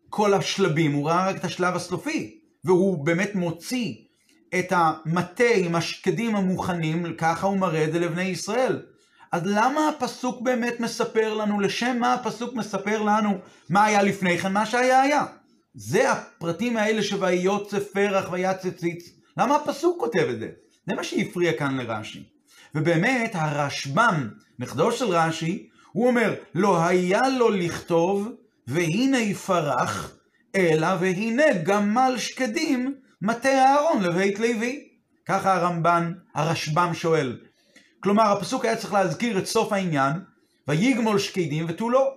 כל 0.09 0.33
השלבים, 0.33 0.93
הוא 0.93 1.09
ראה 1.09 1.29
רק 1.29 1.35
את 1.35 1.45
השלב 1.45 1.75
הסופי. 1.75 2.39
והוא 2.65 3.05
באמת 3.05 3.35
מוציא 3.35 3.93
את 4.59 4.67
המטה 4.71 5.53
עם 5.55 5.75
השקדים 5.75 6.35
המוכנים, 6.35 7.13
ככה 7.17 7.47
הוא 7.47 7.57
מראה 7.57 7.83
את 7.83 7.91
זה 7.91 7.99
לבני 7.99 8.23
ישראל. 8.23 8.81
אז 9.31 9.41
למה 9.45 9.89
הפסוק 9.89 10.41
באמת 10.41 10.79
מספר 10.79 11.33
לנו, 11.33 11.59
לשם 11.59 11.97
מה 11.99 12.13
הפסוק 12.13 12.55
מספר 12.55 13.01
לנו 13.01 13.37
מה 13.69 13.85
היה 13.85 14.03
לפני 14.03 14.37
כן, 14.37 14.53
מה 14.53 14.65
שהיה 14.65 15.01
היה? 15.01 15.25
זה 15.73 16.11
הפרטים 16.11 16.77
האלה 16.77 17.03
שויוצא 17.03 17.79
פרח 17.79 18.31
ויצא 18.31 18.69
ציץ. 18.69 19.09
למה 19.37 19.55
הפסוק 19.55 19.99
כותב 19.99 20.27
את 20.29 20.39
זה? 20.39 20.49
זה 20.87 20.95
מה 20.95 21.03
שהפריע 21.03 21.53
כאן 21.53 21.77
לרש"י. 21.77 22.23
ובאמת, 22.75 23.31
הרשב"ם, 23.33 24.29
נכדו 24.59 24.91
של 24.91 25.05
רש"י, 25.05 25.69
הוא 25.91 26.07
אומר, 26.07 26.33
לא 26.55 26.85
היה 26.85 27.21
לו 27.37 27.49
לכתוב, 27.49 28.31
והנה 28.67 29.17
יפרח, 29.17 30.15
אלא 30.55 30.87
והנה 30.99 31.53
גמל 31.63 32.13
שקדים 32.17 32.95
מטה 33.21 33.49
אהרון 33.49 34.03
לבית 34.03 34.39
לוי. 34.39 34.87
ככה 35.25 35.53
הרמב"ן, 35.53 36.13
הרשב"ם 36.35 36.93
שואל. 36.93 37.39
כלומר, 37.99 38.23
הפסוק 38.23 38.65
היה 38.65 38.75
צריך 38.75 38.93
להזכיר 38.93 39.37
את 39.37 39.45
סוף 39.45 39.73
העניין, 39.73 40.13
ויגמול 40.67 41.19
שקדים 41.19 41.65
ותו 41.69 41.89
לא. 41.89 42.13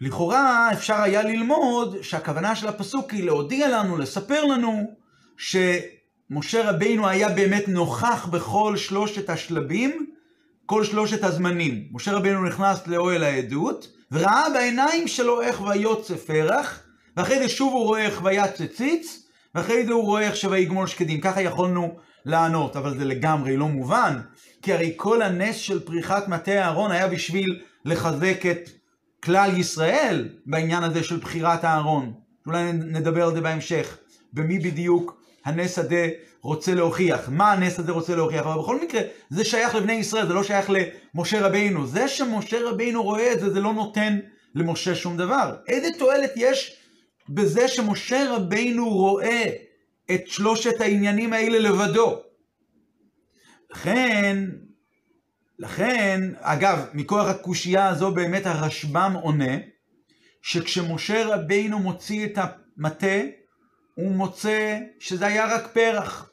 לכאורה 0.00 0.72
אפשר 0.72 1.02
היה 1.02 1.22
ללמוד 1.22 2.02
שהכוונה 2.02 2.56
של 2.56 2.68
הפסוק 2.68 3.10
היא 3.10 3.24
להודיע 3.24 3.68
לנו, 3.68 3.96
לספר 3.96 4.44
לנו, 4.44 4.96
שמשה 5.38 6.70
רבינו 6.70 7.08
היה 7.08 7.28
באמת 7.28 7.68
נוכח 7.68 8.28
בכל 8.30 8.76
שלושת 8.76 9.30
השלבים, 9.30 10.06
כל 10.66 10.84
שלושת 10.84 11.24
הזמנים. 11.24 11.88
משה 11.92 12.12
רבנו 12.12 12.44
נכנס 12.44 12.86
לאוהל 12.86 13.22
העדות, 13.22 13.88
וראה 14.12 14.50
בעיניים 14.54 15.08
שלו 15.08 15.42
איך 15.42 15.60
ויוצא 15.60 16.16
פרח, 16.16 16.82
ואחרי 17.16 17.38
זה 17.38 17.48
שוב 17.48 17.72
הוא 17.72 17.84
רואה 17.84 18.02
איך 18.02 18.20
ויצא 18.24 18.66
ציץ, 18.66 19.26
ואחרי 19.54 19.86
זה 19.86 19.92
הוא 19.92 20.04
רואה 20.04 20.22
איך 20.22 20.36
שויגמול 20.36 20.86
שקדים. 20.86 21.20
ככה 21.20 21.42
יכולנו 21.42 21.96
לענות, 22.24 22.76
אבל 22.76 22.98
זה 22.98 23.04
לגמרי 23.04 23.56
לא 23.56 23.68
מובן, 23.68 24.20
כי 24.62 24.72
הרי 24.72 24.92
כל 24.96 25.22
הנס 25.22 25.56
של 25.56 25.84
פריחת 25.84 26.28
מטה 26.28 26.52
אהרון 26.52 26.90
היה 26.90 27.08
בשביל 27.08 27.60
לחזק 27.84 28.46
את 28.50 28.70
כלל 29.24 29.58
ישראל 29.58 30.28
בעניין 30.46 30.82
הזה 30.82 31.04
של 31.04 31.16
בחירת 31.16 31.64
הארון. 31.64 32.12
אולי 32.46 32.72
נדבר 32.72 33.24
על 33.24 33.34
זה 33.34 33.40
בהמשך, 33.40 33.98
במי 34.32 34.58
בדיוק 34.58 35.22
הנס 35.46 35.78
הזה 35.78 36.10
רוצה 36.40 36.74
להוכיח. 36.74 37.28
מה 37.28 37.52
הנס 37.52 37.78
הזה 37.78 37.92
רוצה 37.92 38.16
להוכיח? 38.16 38.46
אבל 38.46 38.62
בכל 38.62 38.80
מקרה, 38.82 39.00
זה 39.30 39.44
שייך 39.44 39.74
לבני 39.74 39.92
ישראל, 39.92 40.26
זה 40.26 40.34
לא 40.34 40.42
שייך 40.42 40.70
למשה 41.14 41.46
רבינו. 41.46 41.86
זה 41.86 42.08
שמשה 42.08 42.68
רבינו 42.68 43.02
רואה 43.02 43.32
את 43.32 43.40
זה, 43.40 43.50
זה 43.50 43.60
לא 43.60 43.72
נותן 43.74 44.18
למשה 44.54 44.94
שום 44.94 45.16
דבר. 45.16 45.56
איזה 45.68 45.88
תועלת 45.98 46.32
יש 46.36 46.76
בזה 47.28 47.68
שמשה 47.68 48.34
רבינו 48.34 48.88
רואה 48.90 49.44
את 50.10 50.28
שלושת 50.28 50.80
העניינים 50.80 51.32
האלה 51.32 51.58
לבדו? 51.58 52.20
לכן, 53.70 54.44
לכן, 55.58 56.20
אגב, 56.40 56.86
מכוח 56.94 57.26
הקושייה 57.26 57.88
הזו 57.88 58.10
באמת 58.10 58.46
הרשב"ם 58.46 59.16
עונה, 59.22 59.56
שכשמשה 60.42 61.26
רבינו 61.26 61.78
מוציא 61.78 62.26
את 62.26 62.38
המטה, 62.38 63.16
הוא 63.96 64.10
מוצא 64.10 64.78
שזה 64.98 65.26
היה 65.26 65.54
רק 65.54 65.66
פרח. 65.72 66.30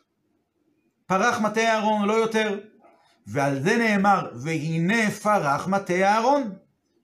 פרח 1.06 1.40
מטה 1.40 1.62
אהרון, 1.62 2.08
לא 2.08 2.14
יותר. 2.14 2.60
ועל 3.28 3.64
זה 3.64 3.78
נאמר, 3.78 4.30
והנה 4.36 5.12
פרח 5.12 5.68
מטה 5.68 5.94
אהרון. 5.94 6.52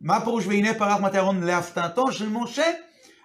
מה 0.02 0.20
פירוש 0.20 0.48
והנה 0.48 0.74
פרח 0.74 1.00
מטה 1.00 1.18
אהרון? 1.18 1.44
להפתעתו 1.44 2.12
של 2.12 2.30
משה, 2.30 2.72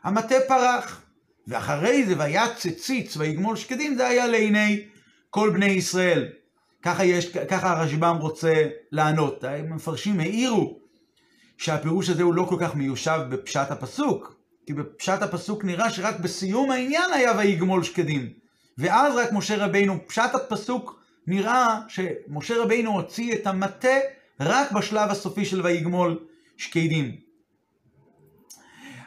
המטה 0.04 0.34
פרח. 0.48 1.02
ואחרי 1.46 2.06
זה 2.06 2.14
ויצא 2.18 2.70
ציץ 2.70 3.16
ויגמול 3.16 3.56
שקדים, 3.56 3.96
זה 3.96 4.06
היה 4.06 4.26
לעיני 4.26 4.84
כל 5.30 5.50
בני 5.50 5.66
ישראל. 5.66 6.28
ככה, 6.82 7.04
יש, 7.04 7.36
ככה 7.36 7.70
הרשב"ם 7.70 8.16
רוצה 8.20 8.68
לענות. 8.92 9.44
המפרשים 9.44 10.20
העירו 10.20 10.78
שהפירוש 11.58 12.08
הזה 12.08 12.22
הוא 12.22 12.34
לא 12.34 12.46
כל 12.48 12.56
כך 12.60 12.74
מיושב 12.74 13.20
בפשט 13.28 13.70
הפסוק, 13.70 14.33
כי 14.66 14.74
בפשט 14.74 15.22
הפסוק 15.22 15.64
נראה 15.64 15.90
שרק 15.90 16.20
בסיום 16.20 16.70
העניין 16.70 17.12
היה 17.12 17.32
ויגמול 17.38 17.82
שקדים. 17.82 18.32
ואז 18.78 19.16
רק 19.16 19.32
משה 19.32 19.66
רבינו, 19.66 19.98
פשט 20.06 20.34
הפסוק 20.34 21.00
נראה 21.26 21.80
שמשה 21.88 22.62
רבינו 22.62 22.92
הוציא 22.92 23.34
את 23.34 23.46
המטה 23.46 23.98
רק 24.40 24.72
בשלב 24.72 25.10
הסופי 25.10 25.44
של 25.44 25.60
ויגמול 25.62 26.18
שקדים. 26.56 27.16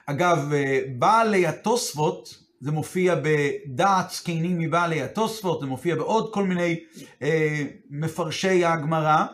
אגב, 0.05 0.51
בעלי 0.99 1.47
התוספות, 1.47 2.35
זה 2.59 2.71
מופיע 2.71 3.15
בדעת 3.23 4.09
זקנים 4.09 4.59
מבעלי 4.59 5.01
התוספות, 5.01 5.59
זה 5.59 5.65
מופיע 5.65 5.95
בעוד 5.95 6.33
כל 6.33 6.43
מיני 6.43 6.79
אה, 7.21 7.63
מפרשי 7.89 8.65
הגמרא, 8.65 9.25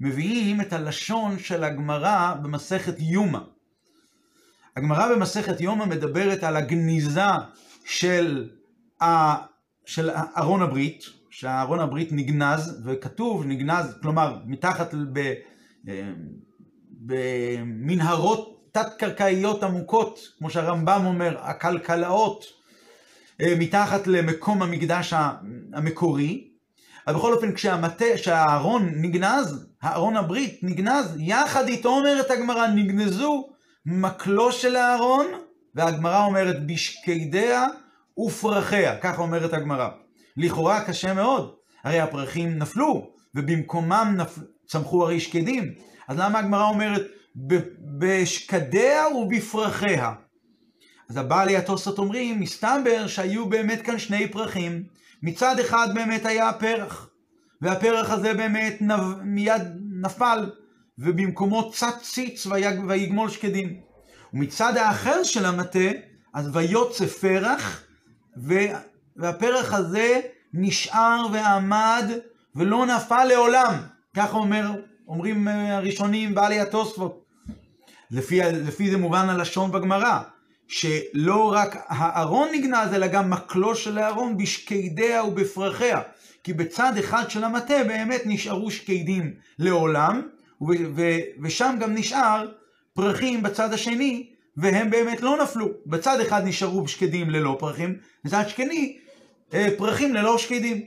מביאים 0.00 0.60
את 0.60 0.72
הלשון 0.72 1.38
של 1.38 1.64
הגמרא 1.64 2.34
במסכת 2.42 2.94
יומא. 2.98 3.38
הגמרא 4.76 5.14
במסכת 5.14 5.60
יומא 5.60 5.84
מדברת 5.84 6.44
על 6.44 6.56
הגניזה 6.56 7.20
של, 7.84 8.48
ה, 9.02 9.36
של 9.84 10.10
ארון 10.36 10.62
הברית, 10.62 11.04
שארון 11.30 11.78
הברית 11.78 12.08
נגנז, 12.12 12.82
וכתוב 12.84 13.46
נגנז, 13.46 13.94
כלומר 14.02 14.38
מתחת 14.46 14.94
ב, 15.12 15.18
אה, 15.88 16.12
במנהרות 16.90 18.68
תת-קרקעיות 18.72 19.62
עמוקות, 19.62 20.18
כמו 20.38 20.50
שהרמב"ם 20.50 21.02
אומר, 21.06 21.36
הכלכלאות, 21.40 22.44
אה, 23.40 23.54
מתחת 23.58 24.06
למקום 24.06 24.62
המקדש 24.62 25.14
המקורי, 25.72 26.50
אבל 27.06 27.16
בכל 27.16 27.32
אופן 27.32 27.54
כשהמטה, 27.54 28.04
כשהארון 28.14 28.92
נגנז, 28.96 29.66
הארון 29.82 30.16
הברית 30.16 30.60
נגנז, 30.62 31.16
יחד 31.18 31.68
איתו 31.68 31.88
אומרת 31.88 32.30
הגמרא, 32.30 32.66
נגנזו 32.66 33.48
מקלו 33.86 34.52
של 34.52 34.76
הארון, 34.76 35.26
והגמרא 35.74 36.24
אומרת 36.24 36.66
בשקידיה 36.66 37.66
ופרחיה, 38.18 38.96
ככה 38.96 39.22
אומרת 39.22 39.52
הגמרא. 39.52 39.88
לכאורה 40.36 40.84
קשה 40.84 41.14
מאוד, 41.14 41.54
הרי 41.84 42.00
הפרחים 42.00 42.58
נפלו, 42.58 43.10
ובמקומם 43.34 44.14
נפ... 44.16 44.38
צמחו 44.66 45.04
הרי 45.04 45.20
שקדים, 45.20 45.74
אז 46.08 46.18
למה 46.18 46.38
הגמרא 46.38 46.68
אומרת 46.68 47.02
בשקדיה 47.98 49.08
ובפרחיה? 49.08 50.12
אז 51.10 51.16
הבעלי 51.16 51.56
התוספות 51.56 51.98
אומרים, 51.98 52.40
מסתבר 52.40 53.06
שהיו 53.06 53.48
באמת 53.48 53.82
כאן 53.82 53.98
שני 53.98 54.28
פרחים. 54.28 54.84
מצד 55.22 55.58
אחד 55.58 55.88
באמת 55.94 56.26
היה 56.26 56.48
הפרח, 56.48 57.10
והפרח 57.62 58.10
הזה 58.10 58.34
באמת 58.34 58.76
נב... 58.80 59.00
מיד 59.22 59.62
נפל, 60.00 60.50
ובמקומו 61.00 61.70
צץ 61.72 62.02
ציץ 62.02 62.46
ויגמול 62.88 63.30
שקדים. 63.30 63.80
ומצד 64.34 64.76
האחר 64.76 65.22
של 65.22 65.46
המטה, 65.46 65.88
אז 66.34 66.50
ויוצא 66.52 67.06
פרח. 67.06 67.82
והפרח 69.16 69.74
הזה 69.74 70.20
נשאר 70.54 71.26
ועמד 71.32 72.04
ולא 72.54 72.86
נפל 72.86 73.24
לעולם. 73.24 73.74
ככה 74.16 74.36
אומר, 74.36 74.70
אומרים 75.08 75.48
אה, 75.48 75.76
הראשונים 75.76 76.34
בעלי 76.34 76.60
התוספות. 76.60 77.24
לפי, 78.10 78.40
לפי 78.40 78.90
זה 78.90 78.96
מובן 78.96 79.28
הלשון 79.28 79.72
בגמרא. 79.72 80.20
שלא 80.68 81.52
רק 81.52 81.76
הארון 81.88 82.48
נגנז, 82.54 82.94
אלא 82.94 83.06
גם 83.06 83.30
מקלו 83.30 83.74
של 83.74 83.98
הארון 83.98 84.36
בשקידיה 84.36 85.24
ובפרחיה. 85.24 86.00
כי 86.44 86.52
בצד 86.52 86.92
אחד 86.96 87.30
של 87.30 87.44
המטה 87.44 87.84
באמת 87.84 88.22
נשארו 88.24 88.70
שקדים 88.70 89.34
לעולם, 89.58 90.22
ושם 91.42 91.76
גם 91.80 91.94
נשאר 91.94 92.48
פרחים 92.94 93.42
בצד 93.42 93.72
השני, 93.72 94.30
והם 94.56 94.90
באמת 94.90 95.20
לא 95.20 95.42
נפלו. 95.42 95.68
בצד 95.86 96.20
אחד 96.20 96.42
נשארו 96.44 96.88
שקדים 96.88 97.30
ללא 97.30 97.56
פרחים, 97.58 97.96
בצד 98.24 98.44
שני 98.48 98.98
אה, 99.54 99.68
פרחים 99.78 100.14
ללא 100.14 100.38
שקדים. 100.38 100.84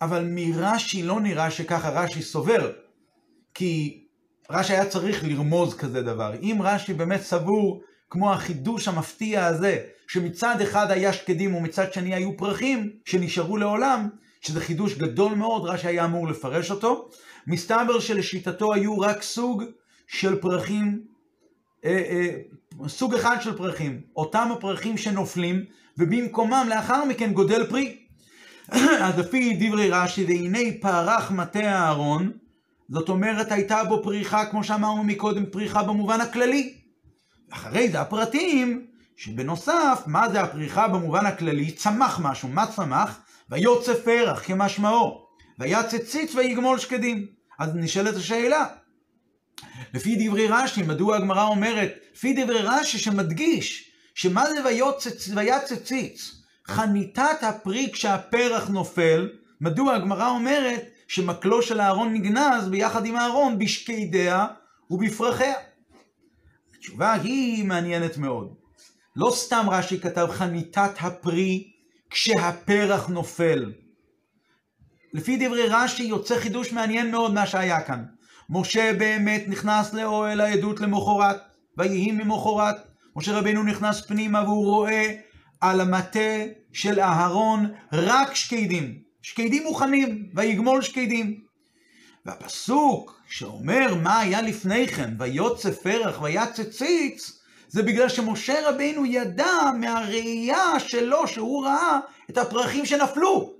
אבל 0.00 0.24
מרש"י 0.30 1.02
לא 1.02 1.20
נראה 1.20 1.50
שככה 1.50 1.90
רש"י 1.90 2.22
סובר, 2.22 2.72
כי 3.54 4.02
רש"י 4.50 4.72
היה 4.72 4.86
צריך 4.86 5.24
לרמוז 5.24 5.74
כזה 5.74 6.02
דבר. 6.02 6.34
אם 6.42 6.58
רש"י 6.62 6.94
באמת 6.94 7.20
סבור 7.22 7.82
כמו 8.10 8.32
החידוש 8.32 8.88
המפתיע 8.88 9.46
הזה, 9.46 9.78
שמצד 10.08 10.60
אחד 10.60 10.90
היה 10.90 11.12
שקדים 11.12 11.54
ומצד 11.54 11.92
שני 11.92 12.14
היו 12.14 12.36
פרחים 12.36 12.90
שנשארו 13.04 13.56
לעולם, 13.56 14.08
שזה 14.46 14.60
חידוש 14.60 14.94
גדול 14.94 15.34
מאוד, 15.34 15.64
רש"י 15.64 15.86
היה 15.86 16.04
אמור 16.04 16.28
לפרש 16.28 16.70
אותו. 16.70 17.08
מסתבר 17.46 18.00
שלשיטתו 18.00 18.74
היו 18.74 19.00
רק 19.00 19.22
סוג 19.22 19.62
של 20.06 20.40
פרחים, 20.40 21.02
אה, 21.84 21.90
אה, 21.90 22.88
סוג 22.88 23.14
אחד 23.14 23.36
של 23.40 23.56
פרחים, 23.56 24.00
אותם 24.16 24.48
הפרחים 24.52 24.96
שנופלים, 24.96 25.64
ובמקומם 25.98 26.66
לאחר 26.70 27.04
מכן 27.04 27.32
גודל 27.32 27.66
פרי. 27.66 27.98
אז 29.04 29.18
לפי 29.18 29.56
דברי 29.60 29.90
רש"י, 29.90 30.24
והנה 30.24 30.58
פרח 30.80 31.30
מטה 31.30 31.78
הארון, 31.78 32.32
זאת 32.88 33.08
אומרת 33.08 33.52
הייתה 33.52 33.84
בו 33.84 34.02
פריחה, 34.02 34.46
כמו 34.46 34.64
שאמרנו 34.64 35.04
מקודם, 35.04 35.46
פריחה 35.46 35.82
במובן 35.82 36.20
הכללי. 36.20 36.74
אחרי 37.50 37.88
זה 37.88 38.00
הפרטים, 38.00 38.86
שבנוסף, 39.16 40.02
מה 40.06 40.28
זה 40.28 40.40
הפריחה 40.40 40.88
במובן 40.88 41.26
הכללי? 41.26 41.70
צמח 41.70 42.20
משהו, 42.22 42.48
מה 42.48 42.66
צמח? 42.66 43.20
ויוצא 43.50 43.94
פרח 43.94 44.42
כמשמעו, 44.46 45.26
ויצא 45.58 45.98
ציץ 45.98 46.34
ויגמול 46.34 46.78
שקדים. 46.78 47.26
אז 47.58 47.70
נשאלת 47.74 48.16
השאלה, 48.16 48.66
לפי 49.94 50.28
דברי 50.28 50.46
רש"י, 50.48 50.82
מדוע 50.82 51.16
הגמרא 51.16 51.46
אומרת, 51.46 51.92
לפי 52.14 52.44
דברי 52.44 52.60
רש"י 52.62 52.98
שמדגיש, 52.98 53.90
שמה 54.14 54.44
זה 54.50 54.60
ויצא 55.34 55.76
ציץ? 55.76 56.32
חניתת 56.66 57.42
הפרי 57.42 57.90
כשהפרח 57.92 58.68
נופל, 58.68 59.28
מדוע 59.60 59.94
הגמרא 59.94 60.28
אומרת 60.28 60.84
שמקלו 61.08 61.62
של 61.62 61.80
הארון 61.80 62.12
נגנז 62.12 62.68
ביחד 62.68 63.06
עם 63.06 63.16
הארון 63.16 63.58
בשקידיה 63.58 64.46
ובפרחיה. 64.90 65.54
התשובה 66.76 67.12
היא 67.12 67.64
מעניינת 67.64 68.18
מאוד. 68.18 68.54
לא 69.16 69.30
סתם 69.34 69.66
רש"י 69.70 70.00
כתב 70.00 70.26
חניתת 70.30 70.90
הפרי 71.00 71.75
כשהפרח 72.16 73.08
נופל. 73.08 73.72
לפי 75.12 75.36
דברי 75.36 75.66
רש"י 75.68 76.02
יוצא 76.02 76.38
חידוש 76.40 76.72
מעניין 76.72 77.10
מאוד 77.10 77.34
מה 77.34 77.46
שהיה 77.46 77.80
כאן. 77.80 78.04
משה 78.50 78.92
באמת 78.98 79.44
נכנס 79.48 79.92
לאוהל 79.94 80.40
העדות 80.40 80.80
למחרת, 80.80 81.36
ויהי 81.78 82.12
ממחרת. 82.12 82.76
משה 83.16 83.38
רבנו 83.38 83.62
נכנס 83.62 84.06
פנימה 84.06 84.42
והוא 84.42 84.64
רואה 84.64 85.14
על 85.60 85.80
המטה 85.80 86.44
של 86.72 87.00
אהרון 87.00 87.72
רק 87.92 88.34
שקדים. 88.34 88.98
שקדים 89.22 89.62
מוכנים, 89.62 90.30
ויגמול 90.34 90.82
שקדים. 90.82 91.40
והפסוק 92.26 93.20
שאומר 93.28 93.94
מה 93.94 94.20
היה 94.20 94.42
לפני 94.42 94.88
כן, 94.88 95.14
ויוצא 95.18 95.70
פרח 95.70 96.22
ויצא 96.22 96.64
ציץ, 96.64 97.35
זה 97.76 97.82
בגלל 97.82 98.08
שמשה 98.08 98.68
רבינו 98.68 99.06
ידע 99.06 99.70
מהראייה 99.80 100.80
שלו, 100.80 101.28
שהוא 101.28 101.64
ראה 101.64 101.98
את 102.30 102.38
הפרחים 102.38 102.86
שנפלו. 102.86 103.52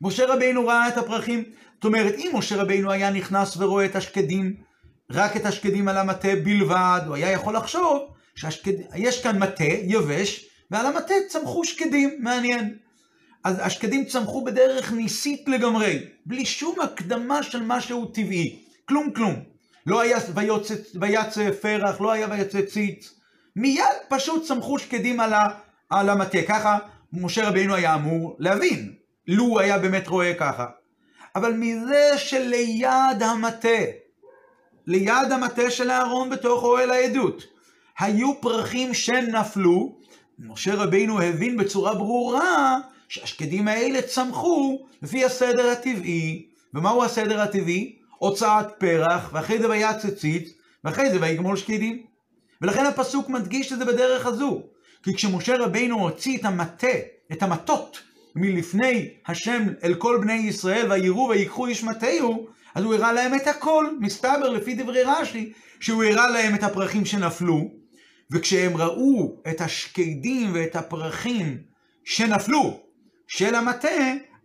משה 0.00 0.26
רבינו 0.26 0.66
ראה 0.66 0.88
את 0.88 0.96
הפרחים, 0.96 1.44
זאת 1.74 1.84
אומרת, 1.84 2.14
אם 2.18 2.30
משה 2.34 2.56
רבינו 2.56 2.92
היה 2.92 3.10
נכנס 3.10 3.56
ורואה 3.56 3.84
את 3.84 3.96
השקדים, 3.96 4.54
רק 5.10 5.36
את 5.36 5.46
השקדים 5.46 5.88
על 5.88 5.96
המטה 5.96 6.28
בלבד, 6.44 7.00
הוא 7.06 7.14
היה 7.14 7.30
יכול 7.30 7.56
לחשוב 7.56 7.98
שיש 8.34 9.22
כאן 9.22 9.38
מטה 9.38 9.64
יבש, 9.64 10.48
ועל 10.70 10.86
המטה 10.86 11.14
צמחו 11.28 11.64
שקדים, 11.64 12.16
מעניין. 12.20 12.74
אז 13.44 13.56
השקדים 13.62 14.04
צמחו 14.04 14.44
בדרך 14.44 14.92
ניסית 14.92 15.48
לגמרי, 15.48 15.98
בלי 16.26 16.44
שום 16.44 16.80
הקדמה 16.80 17.42
של 17.42 17.62
משהו 17.62 18.06
טבעי, 18.06 18.58
כלום 18.88 19.10
כלום. 19.10 19.34
לא 19.86 20.00
היה 20.00 20.18
ויצא 20.94 21.50
פרח, 21.50 22.00
לא 22.00 22.12
היה 22.12 22.26
ויצא 22.30 22.62
ציץ. 22.62 23.18
מיד 23.58 23.84
פשוט 24.08 24.44
צמחו 24.44 24.78
שקדים 24.78 25.20
על, 25.20 25.32
ה, 25.32 25.48
על 25.90 26.10
המטה, 26.10 26.38
ככה 26.48 26.78
משה 27.12 27.48
רבינו 27.48 27.74
היה 27.74 27.94
אמור 27.94 28.36
להבין, 28.38 28.92
לו 29.26 29.44
הוא 29.44 29.60
היה 29.60 29.78
באמת 29.78 30.08
רואה 30.08 30.34
ככה. 30.34 30.66
אבל 31.36 31.52
מזה 31.52 32.12
שליד 32.16 33.22
המטה, 33.22 33.78
ליד 34.86 35.32
המטה 35.32 35.70
של 35.70 35.90
אהרון 35.90 36.30
בתוך 36.30 36.62
אוהל 36.62 36.90
העדות, 36.90 37.42
היו 37.98 38.40
פרחים 38.40 38.94
שנפלו, 38.94 39.98
משה 40.38 40.74
רבינו 40.74 41.20
הבין 41.20 41.56
בצורה 41.56 41.94
ברורה 41.94 42.78
שהשקדים 43.08 43.68
האלה 43.68 44.02
צמחו 44.02 44.86
לפי 45.02 45.24
הסדר 45.24 45.70
הטבעי. 45.70 46.46
ומהו 46.74 47.04
הסדר 47.04 47.40
הטבעי? 47.40 47.96
הוצאת 48.18 48.66
פרח, 48.78 49.30
ואחרי 49.32 49.58
זה 49.58 49.70
ויצא 49.70 50.10
ציץ, 50.10 50.52
ואחרי 50.84 51.10
זה 51.10 51.18
ויגמול 51.20 51.56
שקדים. 51.56 52.07
ולכן 52.62 52.86
הפסוק 52.86 53.28
מדגיש 53.28 53.72
את 53.72 53.78
זה 53.78 53.84
בדרך 53.84 54.26
הזו. 54.26 54.62
כי 55.02 55.14
כשמשה 55.14 55.56
רבינו 55.56 56.00
הוציא 56.00 56.38
את 56.38 56.44
המטה, 56.44 56.96
את 57.32 57.42
המטות, 57.42 57.98
מלפני 58.34 59.08
השם 59.26 59.62
אל 59.84 59.94
כל 59.94 60.18
בני 60.20 60.32
ישראל, 60.32 60.92
ויראו 60.92 61.28
ויקחו 61.28 61.66
איש 61.66 61.84
מטהו, 61.84 62.46
אז 62.74 62.84
הוא 62.84 62.94
הראה 62.94 63.12
להם 63.12 63.34
את 63.34 63.46
הכל. 63.46 63.86
מסתבר 64.00 64.48
לפי 64.48 64.74
דברי 64.74 65.02
רש"י, 65.02 65.52
שהוא 65.80 66.04
הראה 66.04 66.30
להם 66.30 66.54
את 66.54 66.62
הפרחים 66.62 67.04
שנפלו, 67.04 67.70
וכשהם 68.32 68.76
ראו 68.76 69.42
את 69.50 69.60
השקדים 69.60 70.50
ואת 70.54 70.76
הפרחים 70.76 71.58
שנפלו 72.04 72.80
של 73.28 73.54
המטה, 73.54 73.88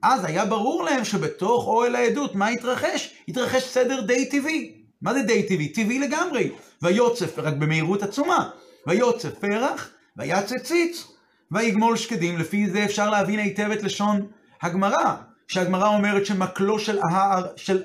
אז 0.03 0.25
היה 0.25 0.45
ברור 0.45 0.83
להם 0.83 1.05
שבתוך 1.05 1.67
אוהל 1.67 1.95
העדות, 1.95 2.35
מה 2.35 2.47
התרחש? 2.47 3.13
התרחש 3.27 3.63
סדר 3.63 4.01
די 4.01 4.29
טבעי. 4.29 4.82
מה 5.03 5.13
זה 5.13 5.21
די 5.21 5.43
טבעי? 5.43 5.67
טבעי 5.67 5.99
לגמרי. 5.99 6.51
ויוצף, 6.81 7.39
רק 7.39 7.53
במהירות 7.53 8.03
עצומה, 8.03 8.49
ויוצף 8.87 9.39
פרח, 9.39 9.89
ויצא 10.17 10.57
ציץ, 10.57 11.07
ויגמול 11.51 11.97
שקדים. 11.97 12.37
לפי 12.37 12.69
זה 12.69 12.85
אפשר 12.85 13.09
להבין 13.09 13.39
היטב 13.39 13.71
את 13.71 13.83
לשון 13.83 14.27
הגמרא, 14.61 15.15
שהגמרא 15.47 15.87
אומרת 15.87 16.25
שמקלו 16.25 16.79
של, 16.79 16.99
ההר, 17.09 17.47
של 17.55 17.83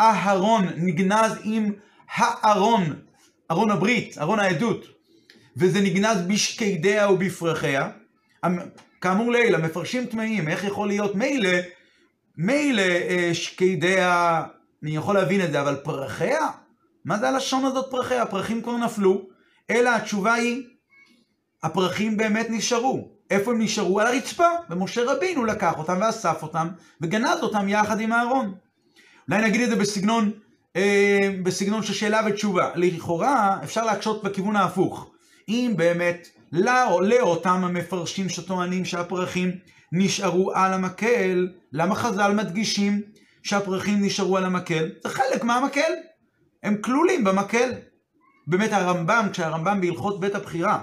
אהרון 0.00 0.66
נגנז 0.76 1.32
עם 1.44 1.72
הארון, 2.14 2.96
ארון 3.50 3.70
הברית, 3.70 4.18
ארון 4.18 4.38
העדות, 4.38 4.84
וזה 5.56 5.80
נגנז 5.80 6.18
בשקדיה 6.28 7.10
ובפרחיה. 7.10 7.88
כאמור 9.00 9.32
לעיל, 9.32 9.54
המפרשים 9.54 10.06
טמאים, 10.06 10.48
איך 10.48 10.64
יכול 10.64 10.88
להיות 10.88 11.14
מילא, 11.14 11.58
מילא 12.36 12.82
אה, 12.82 13.30
שקדיה, 13.32 14.42
אני 14.82 14.96
יכול 14.96 15.14
להבין 15.14 15.44
את 15.44 15.52
זה, 15.52 15.60
אבל 15.60 15.76
פרחיה? 15.76 16.48
מה 17.04 17.18
זה 17.18 17.28
הלשון 17.28 17.64
הזאת 17.64 17.90
פרחיה? 17.90 18.22
הפרחים 18.22 18.62
כבר 18.62 18.76
נפלו, 18.76 19.22
אלא 19.70 19.90
התשובה 19.90 20.34
היא, 20.34 20.62
הפרחים 21.62 22.16
באמת 22.16 22.46
נשארו. 22.50 23.08
איפה 23.30 23.50
הם 23.50 23.62
נשארו? 23.62 24.00
על 24.00 24.06
הרצפה, 24.06 24.48
ומשה 24.70 25.02
רבינו 25.04 25.44
לקח 25.44 25.78
אותם 25.78 25.98
ואסף 26.00 26.42
אותם, 26.42 26.68
וגנז 27.00 27.42
אותם 27.42 27.68
יחד 27.68 28.00
עם 28.00 28.12
אהרון. 28.12 28.54
אולי 29.28 29.42
נגיד 29.42 29.60
את 29.60 29.68
זה 29.70 29.76
בסגנון, 29.76 30.30
אה, 30.76 31.18
בסגנון 31.42 31.82
של 31.82 31.92
שאלה 31.92 32.20
ותשובה. 32.26 32.70
לכאורה 32.74 33.58
אפשר 33.64 33.84
להקשות 33.84 34.22
בכיוון 34.22 34.56
ההפוך. 34.56 35.10
אם 35.48 35.74
באמת 35.76 36.28
לא, 36.52 37.02
לאותם 37.02 37.64
המפרשים 37.64 38.28
שטוענים 38.28 38.84
שהפרחים 38.84 39.50
נשארו 39.92 40.52
על 40.52 40.72
המקל, 40.72 41.48
למה 41.72 41.94
חז"ל 41.94 42.32
מדגישים 42.32 43.02
שהפרחים 43.42 44.04
נשארו 44.04 44.36
על 44.36 44.44
המקל? 44.44 44.90
זה 45.02 45.08
חלק 45.08 45.44
מהמקל. 45.44 45.92
הם 46.62 46.76
כלולים 46.76 47.24
במקל. 47.24 47.72
באמת 48.46 48.72
הרמב"ם, 48.72 49.28
כשהרמב"ם 49.32 49.80
בהלכות 49.80 50.20
בית 50.20 50.34
הבחירה 50.34 50.80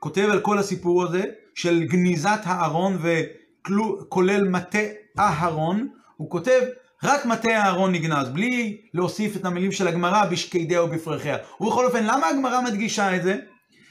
כותב 0.00 0.28
על 0.32 0.40
כל 0.40 0.58
הסיפור 0.58 1.04
הזה 1.04 1.22
של 1.54 1.84
גניזת 1.84 2.40
הארון 2.44 2.98
וכולל 3.02 4.48
מטה 4.48 4.78
אהרון, 5.18 5.88
הוא 6.16 6.30
כותב 6.30 6.60
רק 7.04 7.26
מטה 7.26 7.50
אהרון 7.50 7.92
נגנז, 7.92 8.28
בלי 8.28 8.80
להוסיף 8.94 9.36
את 9.36 9.44
המילים 9.44 9.72
של 9.72 9.88
הגמרא 9.88 10.24
בשקדיה 10.24 10.82
ובפרחיה. 10.82 11.36
ובכל 11.60 11.86
אופן, 11.86 12.04
למה 12.04 12.28
הגמרא 12.28 12.60
מדגישה 12.60 13.16
את 13.16 13.22
זה? 13.22 13.36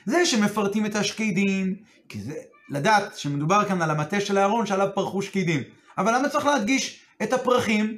זה 0.06 0.26
שמפרטים 0.26 0.86
את 0.86 0.96
השקדים, 0.96 1.76
כי 2.10 2.22
זה 2.22 2.34
לדעת 2.70 3.18
שמדובר 3.18 3.66
כאן 3.66 3.82
על 3.82 3.92
המטה 3.92 4.22
של 4.22 4.38
אהרון 4.38 4.66
שעליו 4.66 4.88
פרחו 4.96 5.22
שקדים. 5.22 5.64
אבל 5.98 6.16
למה 6.16 6.30
צריך 6.30 6.46
להדגיש 6.46 7.04
את 7.24 7.34
הפרחים? 7.34 7.98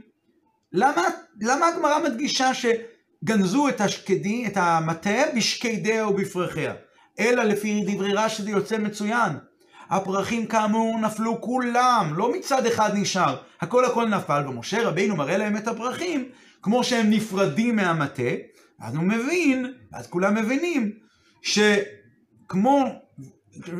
למה, 0.73 1.03
למה 1.41 1.67
הגמרא 1.67 1.99
מדגישה 2.03 2.51
שגנזו 2.53 3.69
את 3.69 3.81
השקדי, 3.81 4.47
את 4.47 4.53
המטה 4.55 5.21
בשקדיה 5.35 6.07
ובפרחיה? 6.07 6.73
אלא 7.19 7.43
לפי 7.43 7.83
דברי 7.87 8.13
רש"י 8.13 8.43
זה 8.43 8.49
יוצא 8.49 8.77
מצוין. 8.77 9.31
הפרחים 9.89 10.45
כאמור 10.45 10.99
נפלו 10.99 11.41
כולם, 11.41 12.13
לא 12.15 12.31
מצד 12.31 12.65
אחד 12.65 12.89
נשאר, 12.93 13.37
הכל 13.61 13.85
הכל 13.85 14.07
נפל, 14.07 14.47
ומשה 14.47 14.87
רבינו 14.87 15.15
מראה 15.15 15.37
להם 15.37 15.57
את 15.57 15.67
הפרחים, 15.67 16.29
כמו 16.61 16.83
שהם 16.83 17.09
נפרדים 17.09 17.75
מהמטה, 17.75 18.31
אז 18.79 18.95
הוא 18.95 19.03
מבין, 19.03 19.73
אז 19.93 20.07
כולם 20.07 20.35
מבינים, 20.35 20.91
שכמו, 21.41 22.85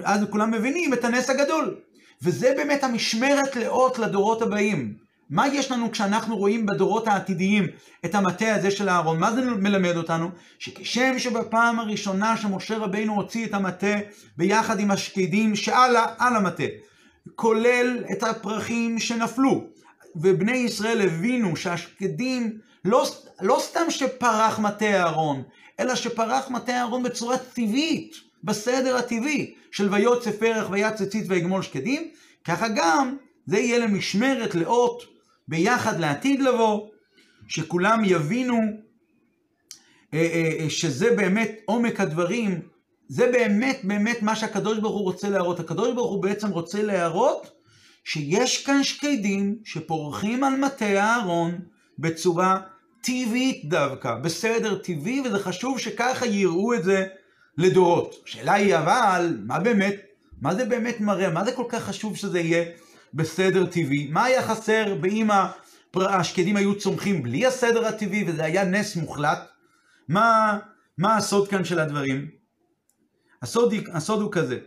אז 0.04 0.26
כולם 0.30 0.52
מבינים 0.52 0.94
את 0.94 1.06
הנס 1.06 1.30
הגדול. 1.30 1.76
וזה 2.22 2.54
באמת 2.58 2.84
המשמרת 2.84 3.56
לאות 3.56 4.00
לדורות 4.00 4.42
הבאים. 4.42 5.09
מה 5.30 5.48
יש 5.48 5.72
לנו 5.72 5.92
כשאנחנו 5.92 6.38
רואים 6.38 6.66
בדורות 6.66 7.08
העתידיים 7.08 7.68
את 8.06 8.16
המטה 8.16 8.56
הזה 8.56 8.72
של 8.72 8.90
אהרון? 8.90 9.20
מה 9.20 9.34
זה 9.34 9.42
מלמד 9.42 9.98
אותנו? 9.98 10.30
שכשם 10.60 11.20
שבפעם 11.20 11.80
הראשונה 11.80 12.38
שמשה 12.38 12.78
רבינו 12.78 13.16
הוציא 13.16 13.46
את 13.46 13.54
המטה 13.54 13.98
ביחד 14.38 14.80
עם 14.80 14.92
השקדים 14.92 15.56
שעל 15.56 15.96
המטה, 16.36 16.64
כולל 17.36 18.04
את 18.12 18.24
הפרחים 18.24 19.00
שנפלו, 19.00 19.64
ובני 20.16 20.58
ישראל 20.58 21.02
הבינו 21.02 21.56
שהשקדים 21.56 22.58
לא, 22.86 23.06
לא 23.42 23.58
סתם 23.62 23.90
שפרח 23.90 24.60
מטה 24.60 24.86
אהרון, 24.86 25.44
אלא 25.80 25.96
שפרח 25.96 26.50
מטה 26.50 26.78
אהרון 26.78 27.04
בצורה 27.04 27.38
טבעית, 27.38 28.16
בסדר 28.44 28.98
הטבעי 28.98 29.54
של 29.72 29.94
ויוצא 29.94 30.32
פרח 30.32 30.68
ויצא 30.72 31.06
ציץ 31.06 31.26
ויגמול 31.30 31.62
שקדים, 31.62 32.08
ככה 32.44 32.68
גם 32.76 33.16
זה 33.46 33.60
יהיה 33.60 33.80
למשמרת 33.80 34.56
לאות 34.56 35.19
ביחד 35.50 36.00
לעתיד 36.00 36.42
לבוא, 36.42 36.88
שכולם 37.48 38.02
יבינו 38.06 38.58
אה, 40.14 40.20
אה, 40.20 40.52
אה, 40.60 40.70
שזה 40.70 41.16
באמת 41.16 41.52
עומק 41.66 42.00
הדברים, 42.00 42.60
זה 43.08 43.32
באמת 43.32 43.80
באמת 43.84 44.22
מה 44.22 44.36
שהקדוש 44.36 44.80
ברוך 44.80 44.96
הוא 44.96 45.04
רוצה 45.04 45.30
להראות. 45.30 45.60
הקדוש 45.60 45.94
ברוך 45.94 46.12
הוא 46.12 46.24
בעצם 46.24 46.50
רוצה 46.50 46.84
להראות 46.84 47.52
שיש 48.04 48.66
כאן 48.66 48.84
שקדים 48.84 49.58
שפורחים 49.64 50.44
על 50.44 50.56
מטה 50.56 50.86
הארון 50.86 51.60
בצורה 52.00 52.62
טבעית 53.02 53.70
דווקא, 53.70 54.16
בסדר 54.16 54.76
טבעי, 54.76 55.22
וזה 55.26 55.40
חשוב 55.40 55.80
שככה 55.80 56.26
יראו 56.26 56.74
את 56.74 56.84
זה 56.84 57.08
לדורות. 57.58 58.16
השאלה 58.26 58.54
היא 58.54 58.76
אבל, 58.76 59.38
מה 59.46 59.60
באמת, 59.60 59.96
מה 60.42 60.56
זה 60.56 60.66
באמת 60.66 61.02
מראה? 61.02 61.30
מה 61.30 61.46
זה 61.46 61.52
כל 61.52 61.66
כך 61.70 61.84
חשוב 61.84 62.18
שזה 62.18 62.40
יהיה 62.40 62.66
בסדר 63.14 63.66
טבעי. 63.66 64.08
מה 64.12 64.24
היה 64.24 64.48
חסר 64.48 64.96
באם 64.96 65.28
השקדים 65.96 66.56
היו 66.56 66.80
צומחים 66.80 67.24
בלי 67.24 67.46
הסדר 67.46 67.86
הטבעי 67.86 68.24
וזה 68.28 68.44
היה 68.44 68.64
נס 68.66 68.96
מוחלט? 68.96 69.40
מה, 70.08 70.60
מה 70.98 71.18
הסוד 71.18 71.48
כאן 71.48 71.66
של 71.66 71.80
הדברים? 71.80 72.32
הסוד, 73.42 73.74
הסוד 73.94 74.22
הוא 74.22 74.32
כזה. 74.32 74.60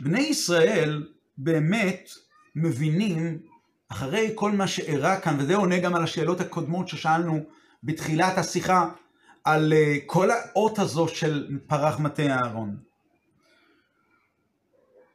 בני 0.00 0.20
ישראל 0.20 1.08
באמת 1.38 2.10
מבינים, 2.56 3.38
אחרי 3.88 4.32
כל 4.34 4.52
מה 4.52 4.66
שאירע 4.66 5.20
כאן, 5.20 5.36
וזה 5.38 5.56
עונה 5.56 5.78
גם 5.78 5.94
על 5.94 6.02
השאלות 6.02 6.40
הקודמות 6.40 6.88
ששאלנו 6.88 7.44
בתחילת 7.82 8.38
השיחה, 8.38 8.88
על 9.44 9.72
כל 10.06 10.28
האות 10.30 10.78
הזו 10.78 11.08
של 11.08 11.58
פרח 11.66 11.98
מטה 11.98 12.22
אהרון. 12.22 12.76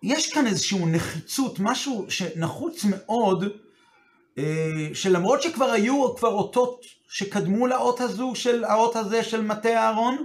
יש 0.04 0.34
כאן 0.34 0.48
איזושהי 0.48 0.86
נחיצות, 0.86 1.60
משהו 1.60 2.06
שנחוץ 2.10 2.86
מאוד, 2.86 3.44
אה, 4.38 4.89
שלמרות 4.94 5.42
שכבר 5.42 5.65
היו 5.65 6.15
כבר 6.15 6.30
אותות 6.30 6.86
שקדמו 7.08 7.68
לאות 7.68 8.02
הזו, 8.02 8.32
של 8.36 8.63
האות 8.63 8.96
הזה 8.96 9.24
של 9.24 9.42
מטה 9.42 9.70
אהרון, 9.70 10.24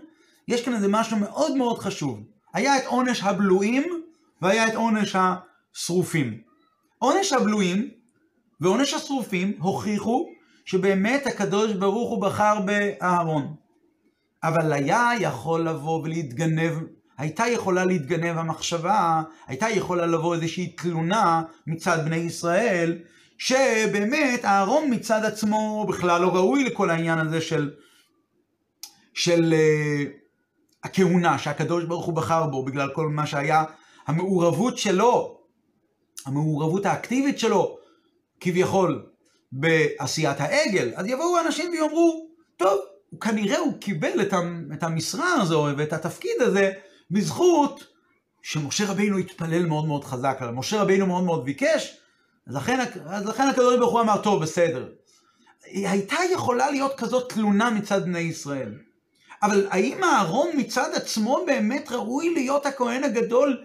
יש 0.48 0.64
כאן 0.64 0.74
איזה 0.74 0.88
משהו 0.88 1.16
מאוד 1.16 1.56
מאוד 1.56 1.78
חשוב. 1.78 2.20
היה 2.52 2.78
את 2.78 2.86
עונש 2.86 3.22
הבלויים 3.22 4.02
והיה 4.42 4.68
את 4.68 4.74
עונש 4.74 5.16
השרופים. 5.16 6.40
עונש 6.98 7.32
הבלויים 7.32 7.90
ועונש 8.60 8.94
השרופים 8.94 9.52
הוכיחו 9.58 10.28
שבאמת 10.64 11.26
הקדוש 11.26 11.72
ברוך 11.72 12.10
הוא 12.10 12.22
בחר 12.22 12.60
באהרון. 12.60 13.54
אבל 14.44 14.72
היה 14.72 15.10
יכול 15.20 15.68
לבוא 15.68 16.02
ולהתגנב, 16.02 16.72
הייתה 17.18 17.46
יכולה 17.46 17.84
להתגנב 17.84 18.38
המחשבה, 18.38 19.22
הייתה 19.46 19.70
יכולה 19.70 20.06
לבוא 20.06 20.34
איזושהי 20.34 20.66
תלונה 20.66 21.42
מצד 21.66 21.98
בני 22.04 22.16
ישראל, 22.16 22.98
שבאמת 23.38 24.44
אהרון 24.44 24.94
מצד 24.94 25.24
עצמו 25.24 25.86
בכלל 25.88 26.22
לא 26.22 26.28
ראוי 26.28 26.64
לכל 26.64 26.90
העניין 26.90 27.18
הזה 27.18 27.40
של, 27.40 27.70
של 29.14 29.54
uh, 29.54 30.12
הכהונה 30.84 31.38
שהקדוש 31.38 31.84
ברוך 31.84 32.06
הוא 32.06 32.14
בחר 32.14 32.46
בו 32.46 32.64
בגלל 32.64 32.88
כל 32.94 33.08
מה 33.08 33.26
שהיה 33.26 33.64
המעורבות 34.06 34.78
שלו, 34.78 35.40
המעורבות 36.26 36.86
האקטיבית 36.86 37.38
שלו 37.38 37.78
כביכול 38.40 39.06
בעשיית 39.52 40.40
העגל, 40.40 40.92
אז 40.96 41.06
יבואו 41.06 41.40
אנשים 41.46 41.70
ויאמרו, 41.70 42.26
טוב, 42.56 42.78
כנראה 43.20 43.58
הוא 43.58 43.80
קיבל 43.80 44.20
את 44.72 44.82
המשרה 44.82 45.32
הזו 45.32 45.68
ואת 45.76 45.92
התפקיד 45.92 46.40
הזה 46.40 46.72
בזכות 47.10 47.84
שמשה 48.42 48.84
רבינו 48.90 49.18
התפלל 49.18 49.66
מאוד 49.66 49.86
מאוד 49.86 50.04
חזק 50.04 50.36
עליו. 50.40 50.54
משה 50.54 50.82
רבינו 50.82 51.06
מאוד 51.06 51.24
מאוד 51.24 51.44
ביקש, 51.44 51.96
אז 52.46 52.54
לכן, 52.54 52.80
אז 53.06 53.26
לכן 53.26 53.48
הקדוש 53.48 53.78
ברוך 53.78 53.92
הוא 53.92 54.00
אמר, 54.00 54.22
טוב, 54.22 54.42
בסדר. 54.42 54.88
הייתה 55.64 56.16
יכולה 56.32 56.70
להיות 56.70 56.94
כזאת 56.96 57.32
תלונה 57.32 57.70
מצד 57.70 58.04
בני 58.04 58.18
ישראל. 58.18 58.74
אבל 59.42 59.66
האם 59.70 60.04
אהרון 60.04 60.48
מצד 60.56 60.90
עצמו 60.94 61.44
באמת 61.46 61.92
ראוי 61.92 62.34
להיות 62.34 62.66
הכהן 62.66 63.04
הגדול 63.04 63.62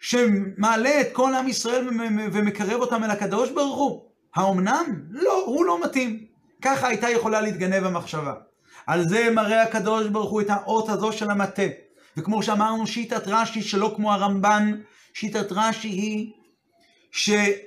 שמעלה 0.00 1.00
את 1.00 1.06
כל 1.12 1.34
עם 1.34 1.48
ישראל 1.48 1.88
ומקרב 2.32 2.80
אותם 2.80 3.04
אל 3.04 3.10
הקדוש 3.10 3.50
ברוך 3.50 3.76
הוא? 3.76 4.02
האומנם? 4.34 5.02
לא, 5.10 5.44
הוא 5.46 5.64
לא 5.64 5.84
מתאים. 5.84 6.26
ככה 6.62 6.88
הייתה 6.88 7.10
יכולה 7.10 7.40
להתגנב 7.40 7.84
המחשבה. 7.84 8.34
על 8.92 9.08
זה 9.08 9.30
מראה 9.30 9.62
הקדוש 9.62 10.06
ברוך 10.06 10.30
הוא 10.30 10.40
את 10.40 10.50
האות 10.50 10.88
הזו 10.88 11.12
של 11.12 11.30
המטה. 11.30 11.62
וכמו 12.16 12.42
שאמרנו, 12.42 12.86
שיטת 12.86 13.22
רש"י 13.26 13.62
שלא 13.62 13.92
כמו 13.96 14.12
הרמב"ן, 14.12 14.80
שיטת 15.14 15.52
רש"י 15.52 15.88
היא 15.88 16.32
שאות 17.10 17.62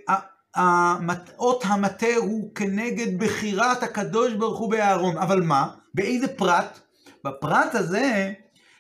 המטה 1.66 2.16
הוא 2.18 2.56
כנגד 2.56 3.20
בחירת 3.20 3.84
הקדוש 3.84 4.34
ברוך 4.34 4.60
הוא 4.60 4.72
באהרון. 4.72 5.18
אבל 5.18 5.42
מה? 5.42 5.70
באיזה 5.94 6.28
פרט? 6.28 6.80
בפרט 7.24 7.76
הזה 7.76 8.34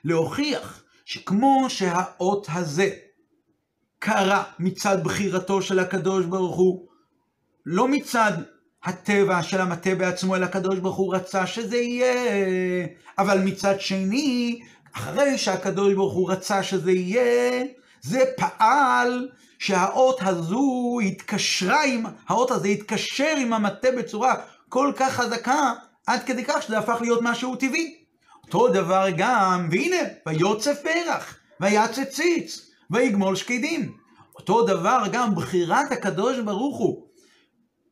להוכיח 0.03 0.83
שכמו 1.05 1.65
שהאות 1.69 2.47
הזה 2.53 2.89
קרה 3.99 4.43
מצד 4.59 5.03
בחירתו 5.03 5.61
של 5.61 5.79
הקדוש 5.79 6.25
ברוך 6.25 6.55
הוא, 6.55 6.87
לא 7.65 7.87
מצד 7.87 8.33
הטבע 8.85 9.43
של 9.43 9.61
המטה 9.61 9.95
בעצמו, 9.95 10.35
אלא 10.35 10.45
הקדוש 10.45 10.79
ברוך 10.79 10.95
הוא 10.95 11.15
רצה 11.15 11.47
שזה 11.47 11.77
יהיה. 11.77 12.13
אבל 13.17 13.39
מצד 13.39 13.79
שני, 13.79 14.59
אחרי 14.93 15.37
שהקדוש 15.37 15.93
ברוך 15.93 16.13
הוא 16.13 16.31
רצה 16.31 16.63
שזה 16.63 16.91
יהיה, 16.91 17.63
זה 18.01 18.23
פעל 18.37 19.29
שהאות 19.59 20.19
הזו 20.21 20.97
התקשרה 21.05 21.83
עם, 21.83 22.03
האות 22.27 22.51
הזה 22.51 22.67
התקשר 22.67 23.35
עם 23.37 23.53
המטה 23.53 23.87
בצורה 23.97 24.35
כל 24.69 24.91
כך 24.95 25.13
חזקה, 25.13 25.73
עד 26.07 26.23
כדי 26.23 26.43
כך 26.45 26.63
שזה 26.63 26.77
הפך 26.77 26.97
להיות 27.01 27.19
משהו 27.21 27.55
טבעי. 27.55 27.95
אותו 28.43 28.67
דבר 28.67 29.05
גם, 29.17 29.67
והנה, 29.71 30.09
ויוצא 30.27 30.73
פרח, 30.73 31.35
ויצא 31.59 32.03
ציץ, 32.03 32.71
ויגמול 32.91 33.35
שקדים. 33.35 33.91
אותו 34.35 34.65
דבר 34.65 35.03
גם 35.11 35.35
בחירת 35.35 35.91
הקדוש 35.91 36.39
ברוך 36.39 36.77
הוא 36.77 37.04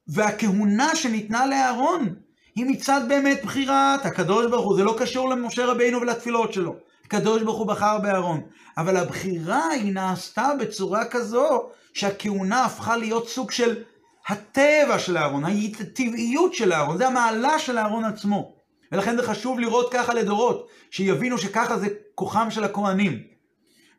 והכהונה 0.08 0.96
שניתנה 0.96 1.46
לאהרון 1.46 2.16
היא 2.56 2.66
מצד 2.66 3.02
באמת 3.08 3.44
בחירת 3.44 4.06
הקדוש 4.06 4.46
ברוך 4.52 4.66
הוא. 4.66 4.76
זה 4.76 4.84
לא 4.84 4.96
קשור 5.00 5.30
למשה 5.30 5.66
רבינו 5.66 6.02
ולתפילות 6.02 6.54
שלו. 6.54 6.76
הקדוש 7.06 7.42
ברוך 7.42 7.58
הוא 7.58 7.68
בחר 7.68 8.00
באהרון. 8.00 8.42
אבל 8.78 8.98
הבחירה 8.98 9.68
היא 9.68 9.94
נעשתה 9.94 10.50
בצורה 10.60 11.06
כזו 11.06 11.64
שהכהונה 11.94 12.66
הפכה 12.66 12.98
להיות 12.98 13.30
סוג 13.30 13.52
של 13.52 13.84
הטבע 14.28 15.00
של 15.00 15.18
אהרון, 15.18 15.44
הטבעיות 15.80 16.54
של 16.54 16.74
אהרון, 16.74 16.98
זה 16.98 17.08
המעלה 17.08 17.60
של 17.60 17.78
אהרון 17.78 18.06
עצמו. 18.06 18.56
ולכן 18.92 19.16
זה 19.16 19.24
חשוב 19.24 19.60
לראות 19.60 19.94
ככה 19.94 20.14
לדורות, 20.14 20.68
שיבינו 20.92 21.38
שככה 21.38 21.78
זה 21.78 21.88
כוחם 22.16 22.52
של 22.52 22.64
הכהנים. 22.64 23.20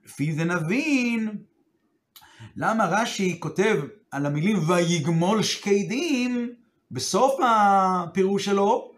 לפי 0.06 0.32
זה 0.32 0.44
נבין 0.44 1.36
למה 2.56 2.86
רש"י 2.86 3.40
כותב 3.40 3.76
על 4.10 4.26
המילים 4.26 4.58
ויגמול 4.68 5.42
שקדים, 5.42 6.52
בסוף 6.90 7.40
הפירוש 7.46 8.44
שלו, 8.44 8.90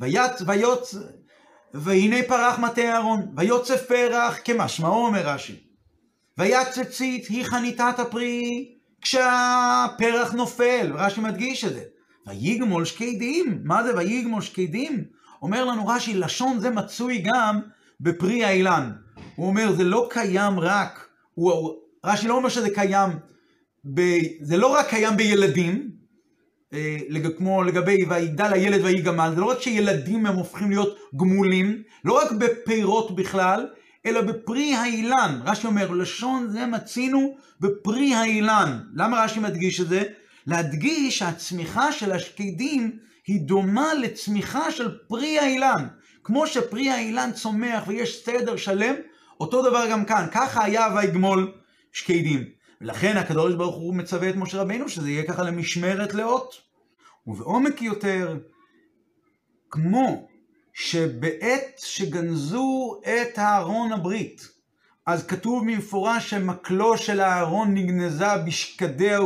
ויצ, 0.00 0.42
ויוצ, 0.46 0.94
והנה 1.74 2.16
פרח 2.28 2.58
מטה 2.58 2.82
אהרון, 2.82 3.32
ויוצא 3.36 3.76
פרח 3.76 4.38
כמשמעו 4.44 5.06
אומר 5.06 5.28
רש"י. 5.28 5.60
ויצצית 6.38 7.26
היא 7.26 7.44
חניתת 7.44 7.98
הפרי 7.98 8.68
כשהפרח 9.00 10.32
נופל, 10.32 10.92
רש"י 10.94 11.20
מדגיש 11.20 11.64
את 11.64 11.72
זה. 11.72 11.82
ויגמול 12.26 12.84
שקדים, 12.84 13.60
מה 13.64 13.84
זה 13.84 13.96
ויגמול 13.96 14.42
שקדים? 14.42 15.04
אומר 15.42 15.64
לנו 15.64 15.86
רש"י, 15.86 16.14
לשון 16.14 16.60
זה 16.60 16.70
מצוי 16.70 17.18
גם 17.18 17.60
בפרי 18.00 18.44
האילן. 18.44 18.92
הוא 19.34 19.46
אומר, 19.46 19.72
זה 19.72 19.84
לא 19.84 20.08
קיים 20.10 20.60
רק, 20.60 21.08
הוא, 21.34 21.76
רש"י 22.06 22.28
לא 22.28 22.34
אומר 22.34 22.48
שזה 22.48 22.70
קיים 22.70 23.10
ב... 23.94 24.00
זה 24.40 24.56
לא 24.56 24.66
רק 24.66 24.88
קיים 24.88 25.16
בילדים, 25.16 25.90
אה, 26.72 26.96
כמו 27.38 27.62
לגבי 27.62 28.04
ויגדל 28.08 28.52
הילד 28.52 28.84
ויגמל, 28.84 29.32
זה 29.34 29.40
לא 29.40 29.46
רק 29.46 29.60
שילדים 29.60 30.26
הם 30.26 30.34
הופכים 30.34 30.70
להיות 30.70 30.98
גמולים, 31.16 31.82
לא 32.04 32.12
רק 32.12 32.32
בפירות 32.32 33.16
בכלל, 33.16 33.66
אלא 34.06 34.20
בפרי 34.20 34.74
האילן. 34.74 35.40
רש"י 35.44 35.66
אומר, 35.66 35.90
לשון 35.90 36.48
זה 36.48 36.66
מצינו 36.66 37.36
בפרי 37.60 38.14
האילן. 38.14 38.78
למה 38.94 39.24
רש"י 39.24 39.40
מדגיש 39.40 39.80
את 39.80 39.88
זה? 39.88 40.02
להדגיש 40.46 41.18
שהצמיחה 41.18 41.92
של 41.92 42.12
השקדים 42.12 42.98
היא 43.26 43.40
דומה 43.40 43.94
לצמיחה 43.94 44.70
של 44.70 44.98
פרי 45.08 45.38
האילן. 45.38 45.86
כמו 46.24 46.46
שפרי 46.46 46.90
האילן 46.90 47.30
צומח 47.32 47.82
ויש 47.86 48.24
סדר 48.24 48.56
שלם, 48.56 48.94
אותו 49.40 49.62
דבר 49.62 49.90
גם 49.90 50.04
כאן. 50.04 50.26
ככה 50.32 50.64
היה 50.64 50.86
ויגמול 50.96 51.52
שקדים. 51.96 52.44
ולכן 52.80 53.16
הקדוש 53.16 53.54
ברוך 53.54 53.76
הוא 53.76 53.94
מצווה 53.94 54.30
את 54.30 54.36
משה 54.36 54.60
רבינו 54.60 54.88
שזה 54.88 55.10
יהיה 55.10 55.26
ככה 55.26 55.42
למשמרת 55.42 56.14
לאות. 56.14 56.54
ובעומק 57.26 57.82
יותר, 57.82 58.38
כמו 59.70 60.28
שבעת 60.72 61.78
שגנזו 61.78 63.00
את 63.02 63.38
הארון 63.38 63.92
הברית, 63.92 64.48
אז 65.06 65.26
כתוב 65.26 65.64
במפורש 65.64 66.30
שמקלו 66.30 66.98
של 66.98 67.20
הארון 67.20 67.74
נגנזה 67.74 68.36
בשקדיה 68.46 69.22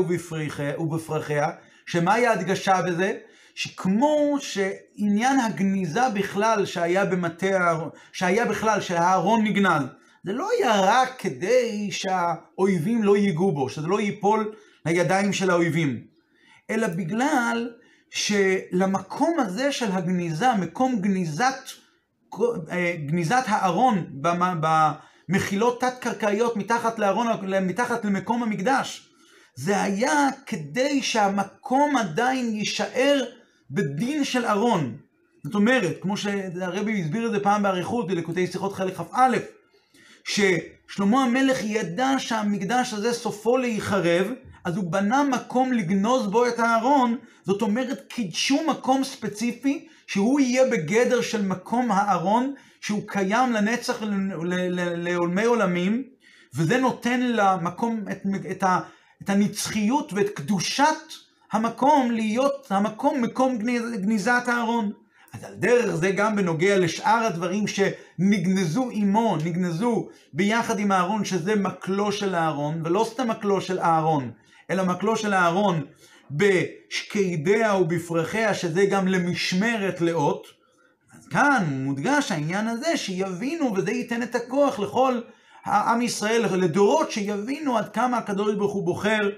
ובפרחיה, 0.80 1.50
שמהי 1.86 2.26
ההדגשה 2.26 2.82
בזה? 2.82 3.18
שכמו 3.54 4.36
שעניין 4.40 5.40
הגניזה 5.40 6.08
בכלל 6.14 6.66
שהיה 6.66 7.04
במטה, 7.04 7.80
שהיה 8.12 8.44
בכלל, 8.44 8.80
שהארון 8.80 9.44
נגנז, 9.44 9.82
זה 10.24 10.32
לא 10.32 10.48
היה 10.58 10.80
רק 10.80 11.14
כדי 11.18 11.88
שהאויבים 11.90 13.02
לא 13.02 13.16
ייגעו 13.16 13.52
בו, 13.52 13.68
שזה 13.68 13.86
לא 13.86 14.00
ייפול 14.00 14.54
לידיים 14.86 15.32
של 15.32 15.50
האויבים, 15.50 16.00
אלא 16.70 16.86
בגלל 16.86 17.70
שלמקום 18.10 19.40
הזה 19.40 19.72
של 19.72 19.92
הגניזה, 19.92 20.54
מקום 20.54 21.00
גניזת, 21.00 21.70
אה, 22.70 22.94
גניזת 23.06 23.44
הארון 23.46 24.06
במחילות 25.28 25.80
תת-קרקעיות 25.80 26.56
מתחת 26.56 26.98
לארון, 26.98 27.26
מתחת 27.62 28.04
למקום 28.04 28.42
המקדש, 28.42 29.10
זה 29.54 29.82
היה 29.82 30.28
כדי 30.46 31.02
שהמקום 31.02 31.96
עדיין 31.96 32.54
יישאר 32.54 33.24
בדין 33.70 34.24
של 34.24 34.46
ארון. 34.46 34.96
זאת 35.44 35.54
אומרת, 35.54 35.96
כמו 36.00 36.16
שהרבי 36.16 37.00
הסביר 37.00 37.26
את 37.26 37.32
זה 37.32 37.40
פעם 37.40 37.62
באריכות 37.62 38.06
בלקוטי 38.06 38.46
שיחות 38.46 38.72
חלק 38.72 38.96
כ"א, 38.96 39.36
ששלמה 40.24 41.24
המלך 41.24 41.58
ידע 41.62 42.10
שהמקדש 42.18 42.92
הזה 42.92 43.12
סופו 43.12 43.56
להיחרב, 43.56 44.26
אז 44.64 44.76
הוא 44.76 44.92
בנה 44.92 45.22
מקום 45.22 45.72
לגנוז 45.72 46.26
בו 46.26 46.46
את 46.46 46.58
הארון, 46.58 47.16
זאת 47.44 47.62
אומרת 47.62 48.04
קידשו 48.08 48.58
מקום 48.68 49.04
ספציפי 49.04 49.86
שהוא 50.06 50.40
יהיה 50.40 50.70
בגדר 50.70 51.20
של 51.20 51.42
מקום 51.42 51.92
הארון, 51.92 52.54
שהוא 52.80 53.02
קיים 53.06 53.52
לנצח 53.52 54.02
לעולמי 54.96 55.44
עולמים, 55.44 56.02
וזה 56.54 56.78
נותן 56.78 57.20
למקום 57.20 58.04
את, 58.10 58.22
את, 58.50 58.62
ה, 58.62 58.80
את 59.22 59.30
הנצחיות 59.30 60.12
ואת 60.12 60.28
קדושת 60.28 61.12
המקום 61.52 62.10
להיות 62.10 62.66
המקום, 62.70 63.22
מקום 63.22 63.58
גניז, 63.58 63.82
גניזת 63.96 64.42
הארון. 64.46 64.92
אז 65.32 65.44
על 65.44 65.54
דרך 65.54 65.94
זה 65.94 66.10
גם 66.10 66.36
בנוגע 66.36 66.78
לשאר 66.78 67.26
הדברים 67.26 67.64
שנגנזו 67.66 68.88
עמו, 68.92 69.36
נגנזו 69.44 70.08
ביחד 70.32 70.78
עם 70.78 70.92
הארון, 70.92 71.24
שזה 71.24 71.54
מקלו 71.54 72.12
של 72.12 72.34
הארון, 72.34 72.82
ולא 72.84 73.06
סתם 73.10 73.28
מקלו 73.28 73.60
של 73.60 73.78
הארון, 73.78 74.30
אלא 74.70 74.84
מקלו 74.84 75.16
של 75.16 75.32
הארון 75.32 75.84
בשקידיה 76.30 77.74
ובפרחיה, 77.74 78.54
שזה 78.54 78.86
גם 78.86 79.08
למשמרת 79.08 80.00
לאות. 80.00 80.46
אז 81.18 81.28
כאן 81.28 81.64
מודגש 81.70 82.32
העניין 82.32 82.68
הזה, 82.68 82.96
שיבינו, 82.96 83.74
וזה 83.76 83.90
ייתן 83.92 84.22
את 84.22 84.34
הכוח 84.34 84.78
לכל 84.78 85.20
העם 85.64 86.02
ישראל, 86.02 86.44
לדורות, 86.56 87.10
שיבינו 87.10 87.78
עד 87.78 87.88
כמה 87.88 88.18
הקדוש 88.18 88.54
ברוך 88.54 88.72
הוא 88.72 88.84
בוחר 88.84 89.30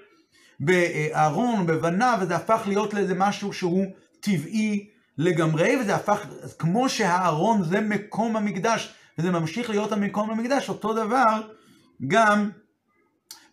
באהרון 0.61 1.61
ובבניו, 1.61 2.19
וזה 2.21 2.37
הפך 2.37 2.63
להיות 2.67 2.95
לאיזה 2.95 3.15
משהו 3.15 3.53
שהוא 3.53 3.87
טבעי 4.21 4.89
לגמרי, 5.19 5.77
וזה 5.81 5.95
הפך, 5.95 6.27
כמו 6.59 6.89
שהארון 6.89 7.65
זה 7.65 7.81
מקום 7.81 8.37
המקדש, 8.37 8.95
וזה 9.19 9.31
ממשיך 9.31 9.71
להיות 9.71 9.93
המקום 9.93 10.31
המקדש, 10.31 10.69
אותו 10.69 10.95
דבר 10.95 11.41
גם 12.07 12.51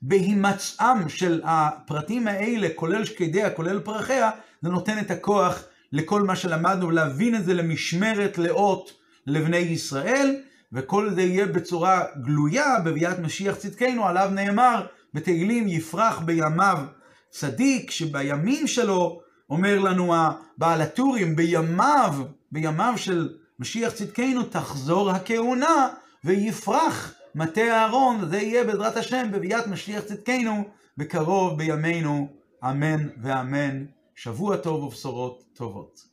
בהימצאם 0.02 1.10
של 1.10 1.42
הפרטים 1.44 2.28
האלה, 2.28 2.68
כולל 2.76 3.06
שקדיה, 3.06 3.50
כולל 3.50 3.80
פרחיה, 3.80 4.32
זה 4.62 4.70
נותן 4.70 5.00
את 5.00 5.12
הכוח 5.12 5.64
לכל 5.92 6.22
מה 6.22 6.36
שלמדנו, 6.36 6.88
ולהבין 6.88 7.36
את 7.36 7.46
זה 7.46 7.54
למשמרת 7.54 8.38
לאות 8.38 8.92
לבני 9.28 9.58
ישראל, 9.58 10.36
וכל 10.74 11.10
זה 11.10 11.22
יהיה 11.22 11.46
בצורה 11.46 12.04
גלויה 12.22 12.80
בביאת 12.80 13.20
משיח 13.20 13.56
צדקנו, 13.56 14.08
עליו 14.08 14.30
נאמר 14.34 14.86
בתהילים 15.14 15.68
יפרח 15.68 16.20
בימיו 16.20 16.78
צדיק, 17.30 17.92
שבימים 17.92 18.68
שלו, 18.68 19.22
אומר 19.50 19.80
לנו 19.80 20.16
הבעל 20.16 20.82
הטורים, 20.82 21.36
בימיו, 21.36 22.16
בימיו 22.52 22.94
של 22.98 23.38
משיח 23.60 23.94
צדקנו 23.94 24.44
תחזור 24.44 25.12
הכהונה 25.12 25.90
ויפרח 26.24 27.14
מטה 27.36 27.62
אהרון, 27.62 28.18
וזה 28.22 28.38
יהיה 28.38 28.64
בעזרת 28.64 28.98
השם 28.98 29.32
בביאת 29.32 29.68
משיח 29.68 30.04
צדקנו 30.04 30.64
בקרוב 30.98 31.58
בימינו, 31.58 32.28
אמן 32.64 33.08
ואמן. 33.22 33.86
שבוע 34.16 34.58
טוב 34.58 34.84
ובשורות 34.84 35.44
טובות. 35.54 36.09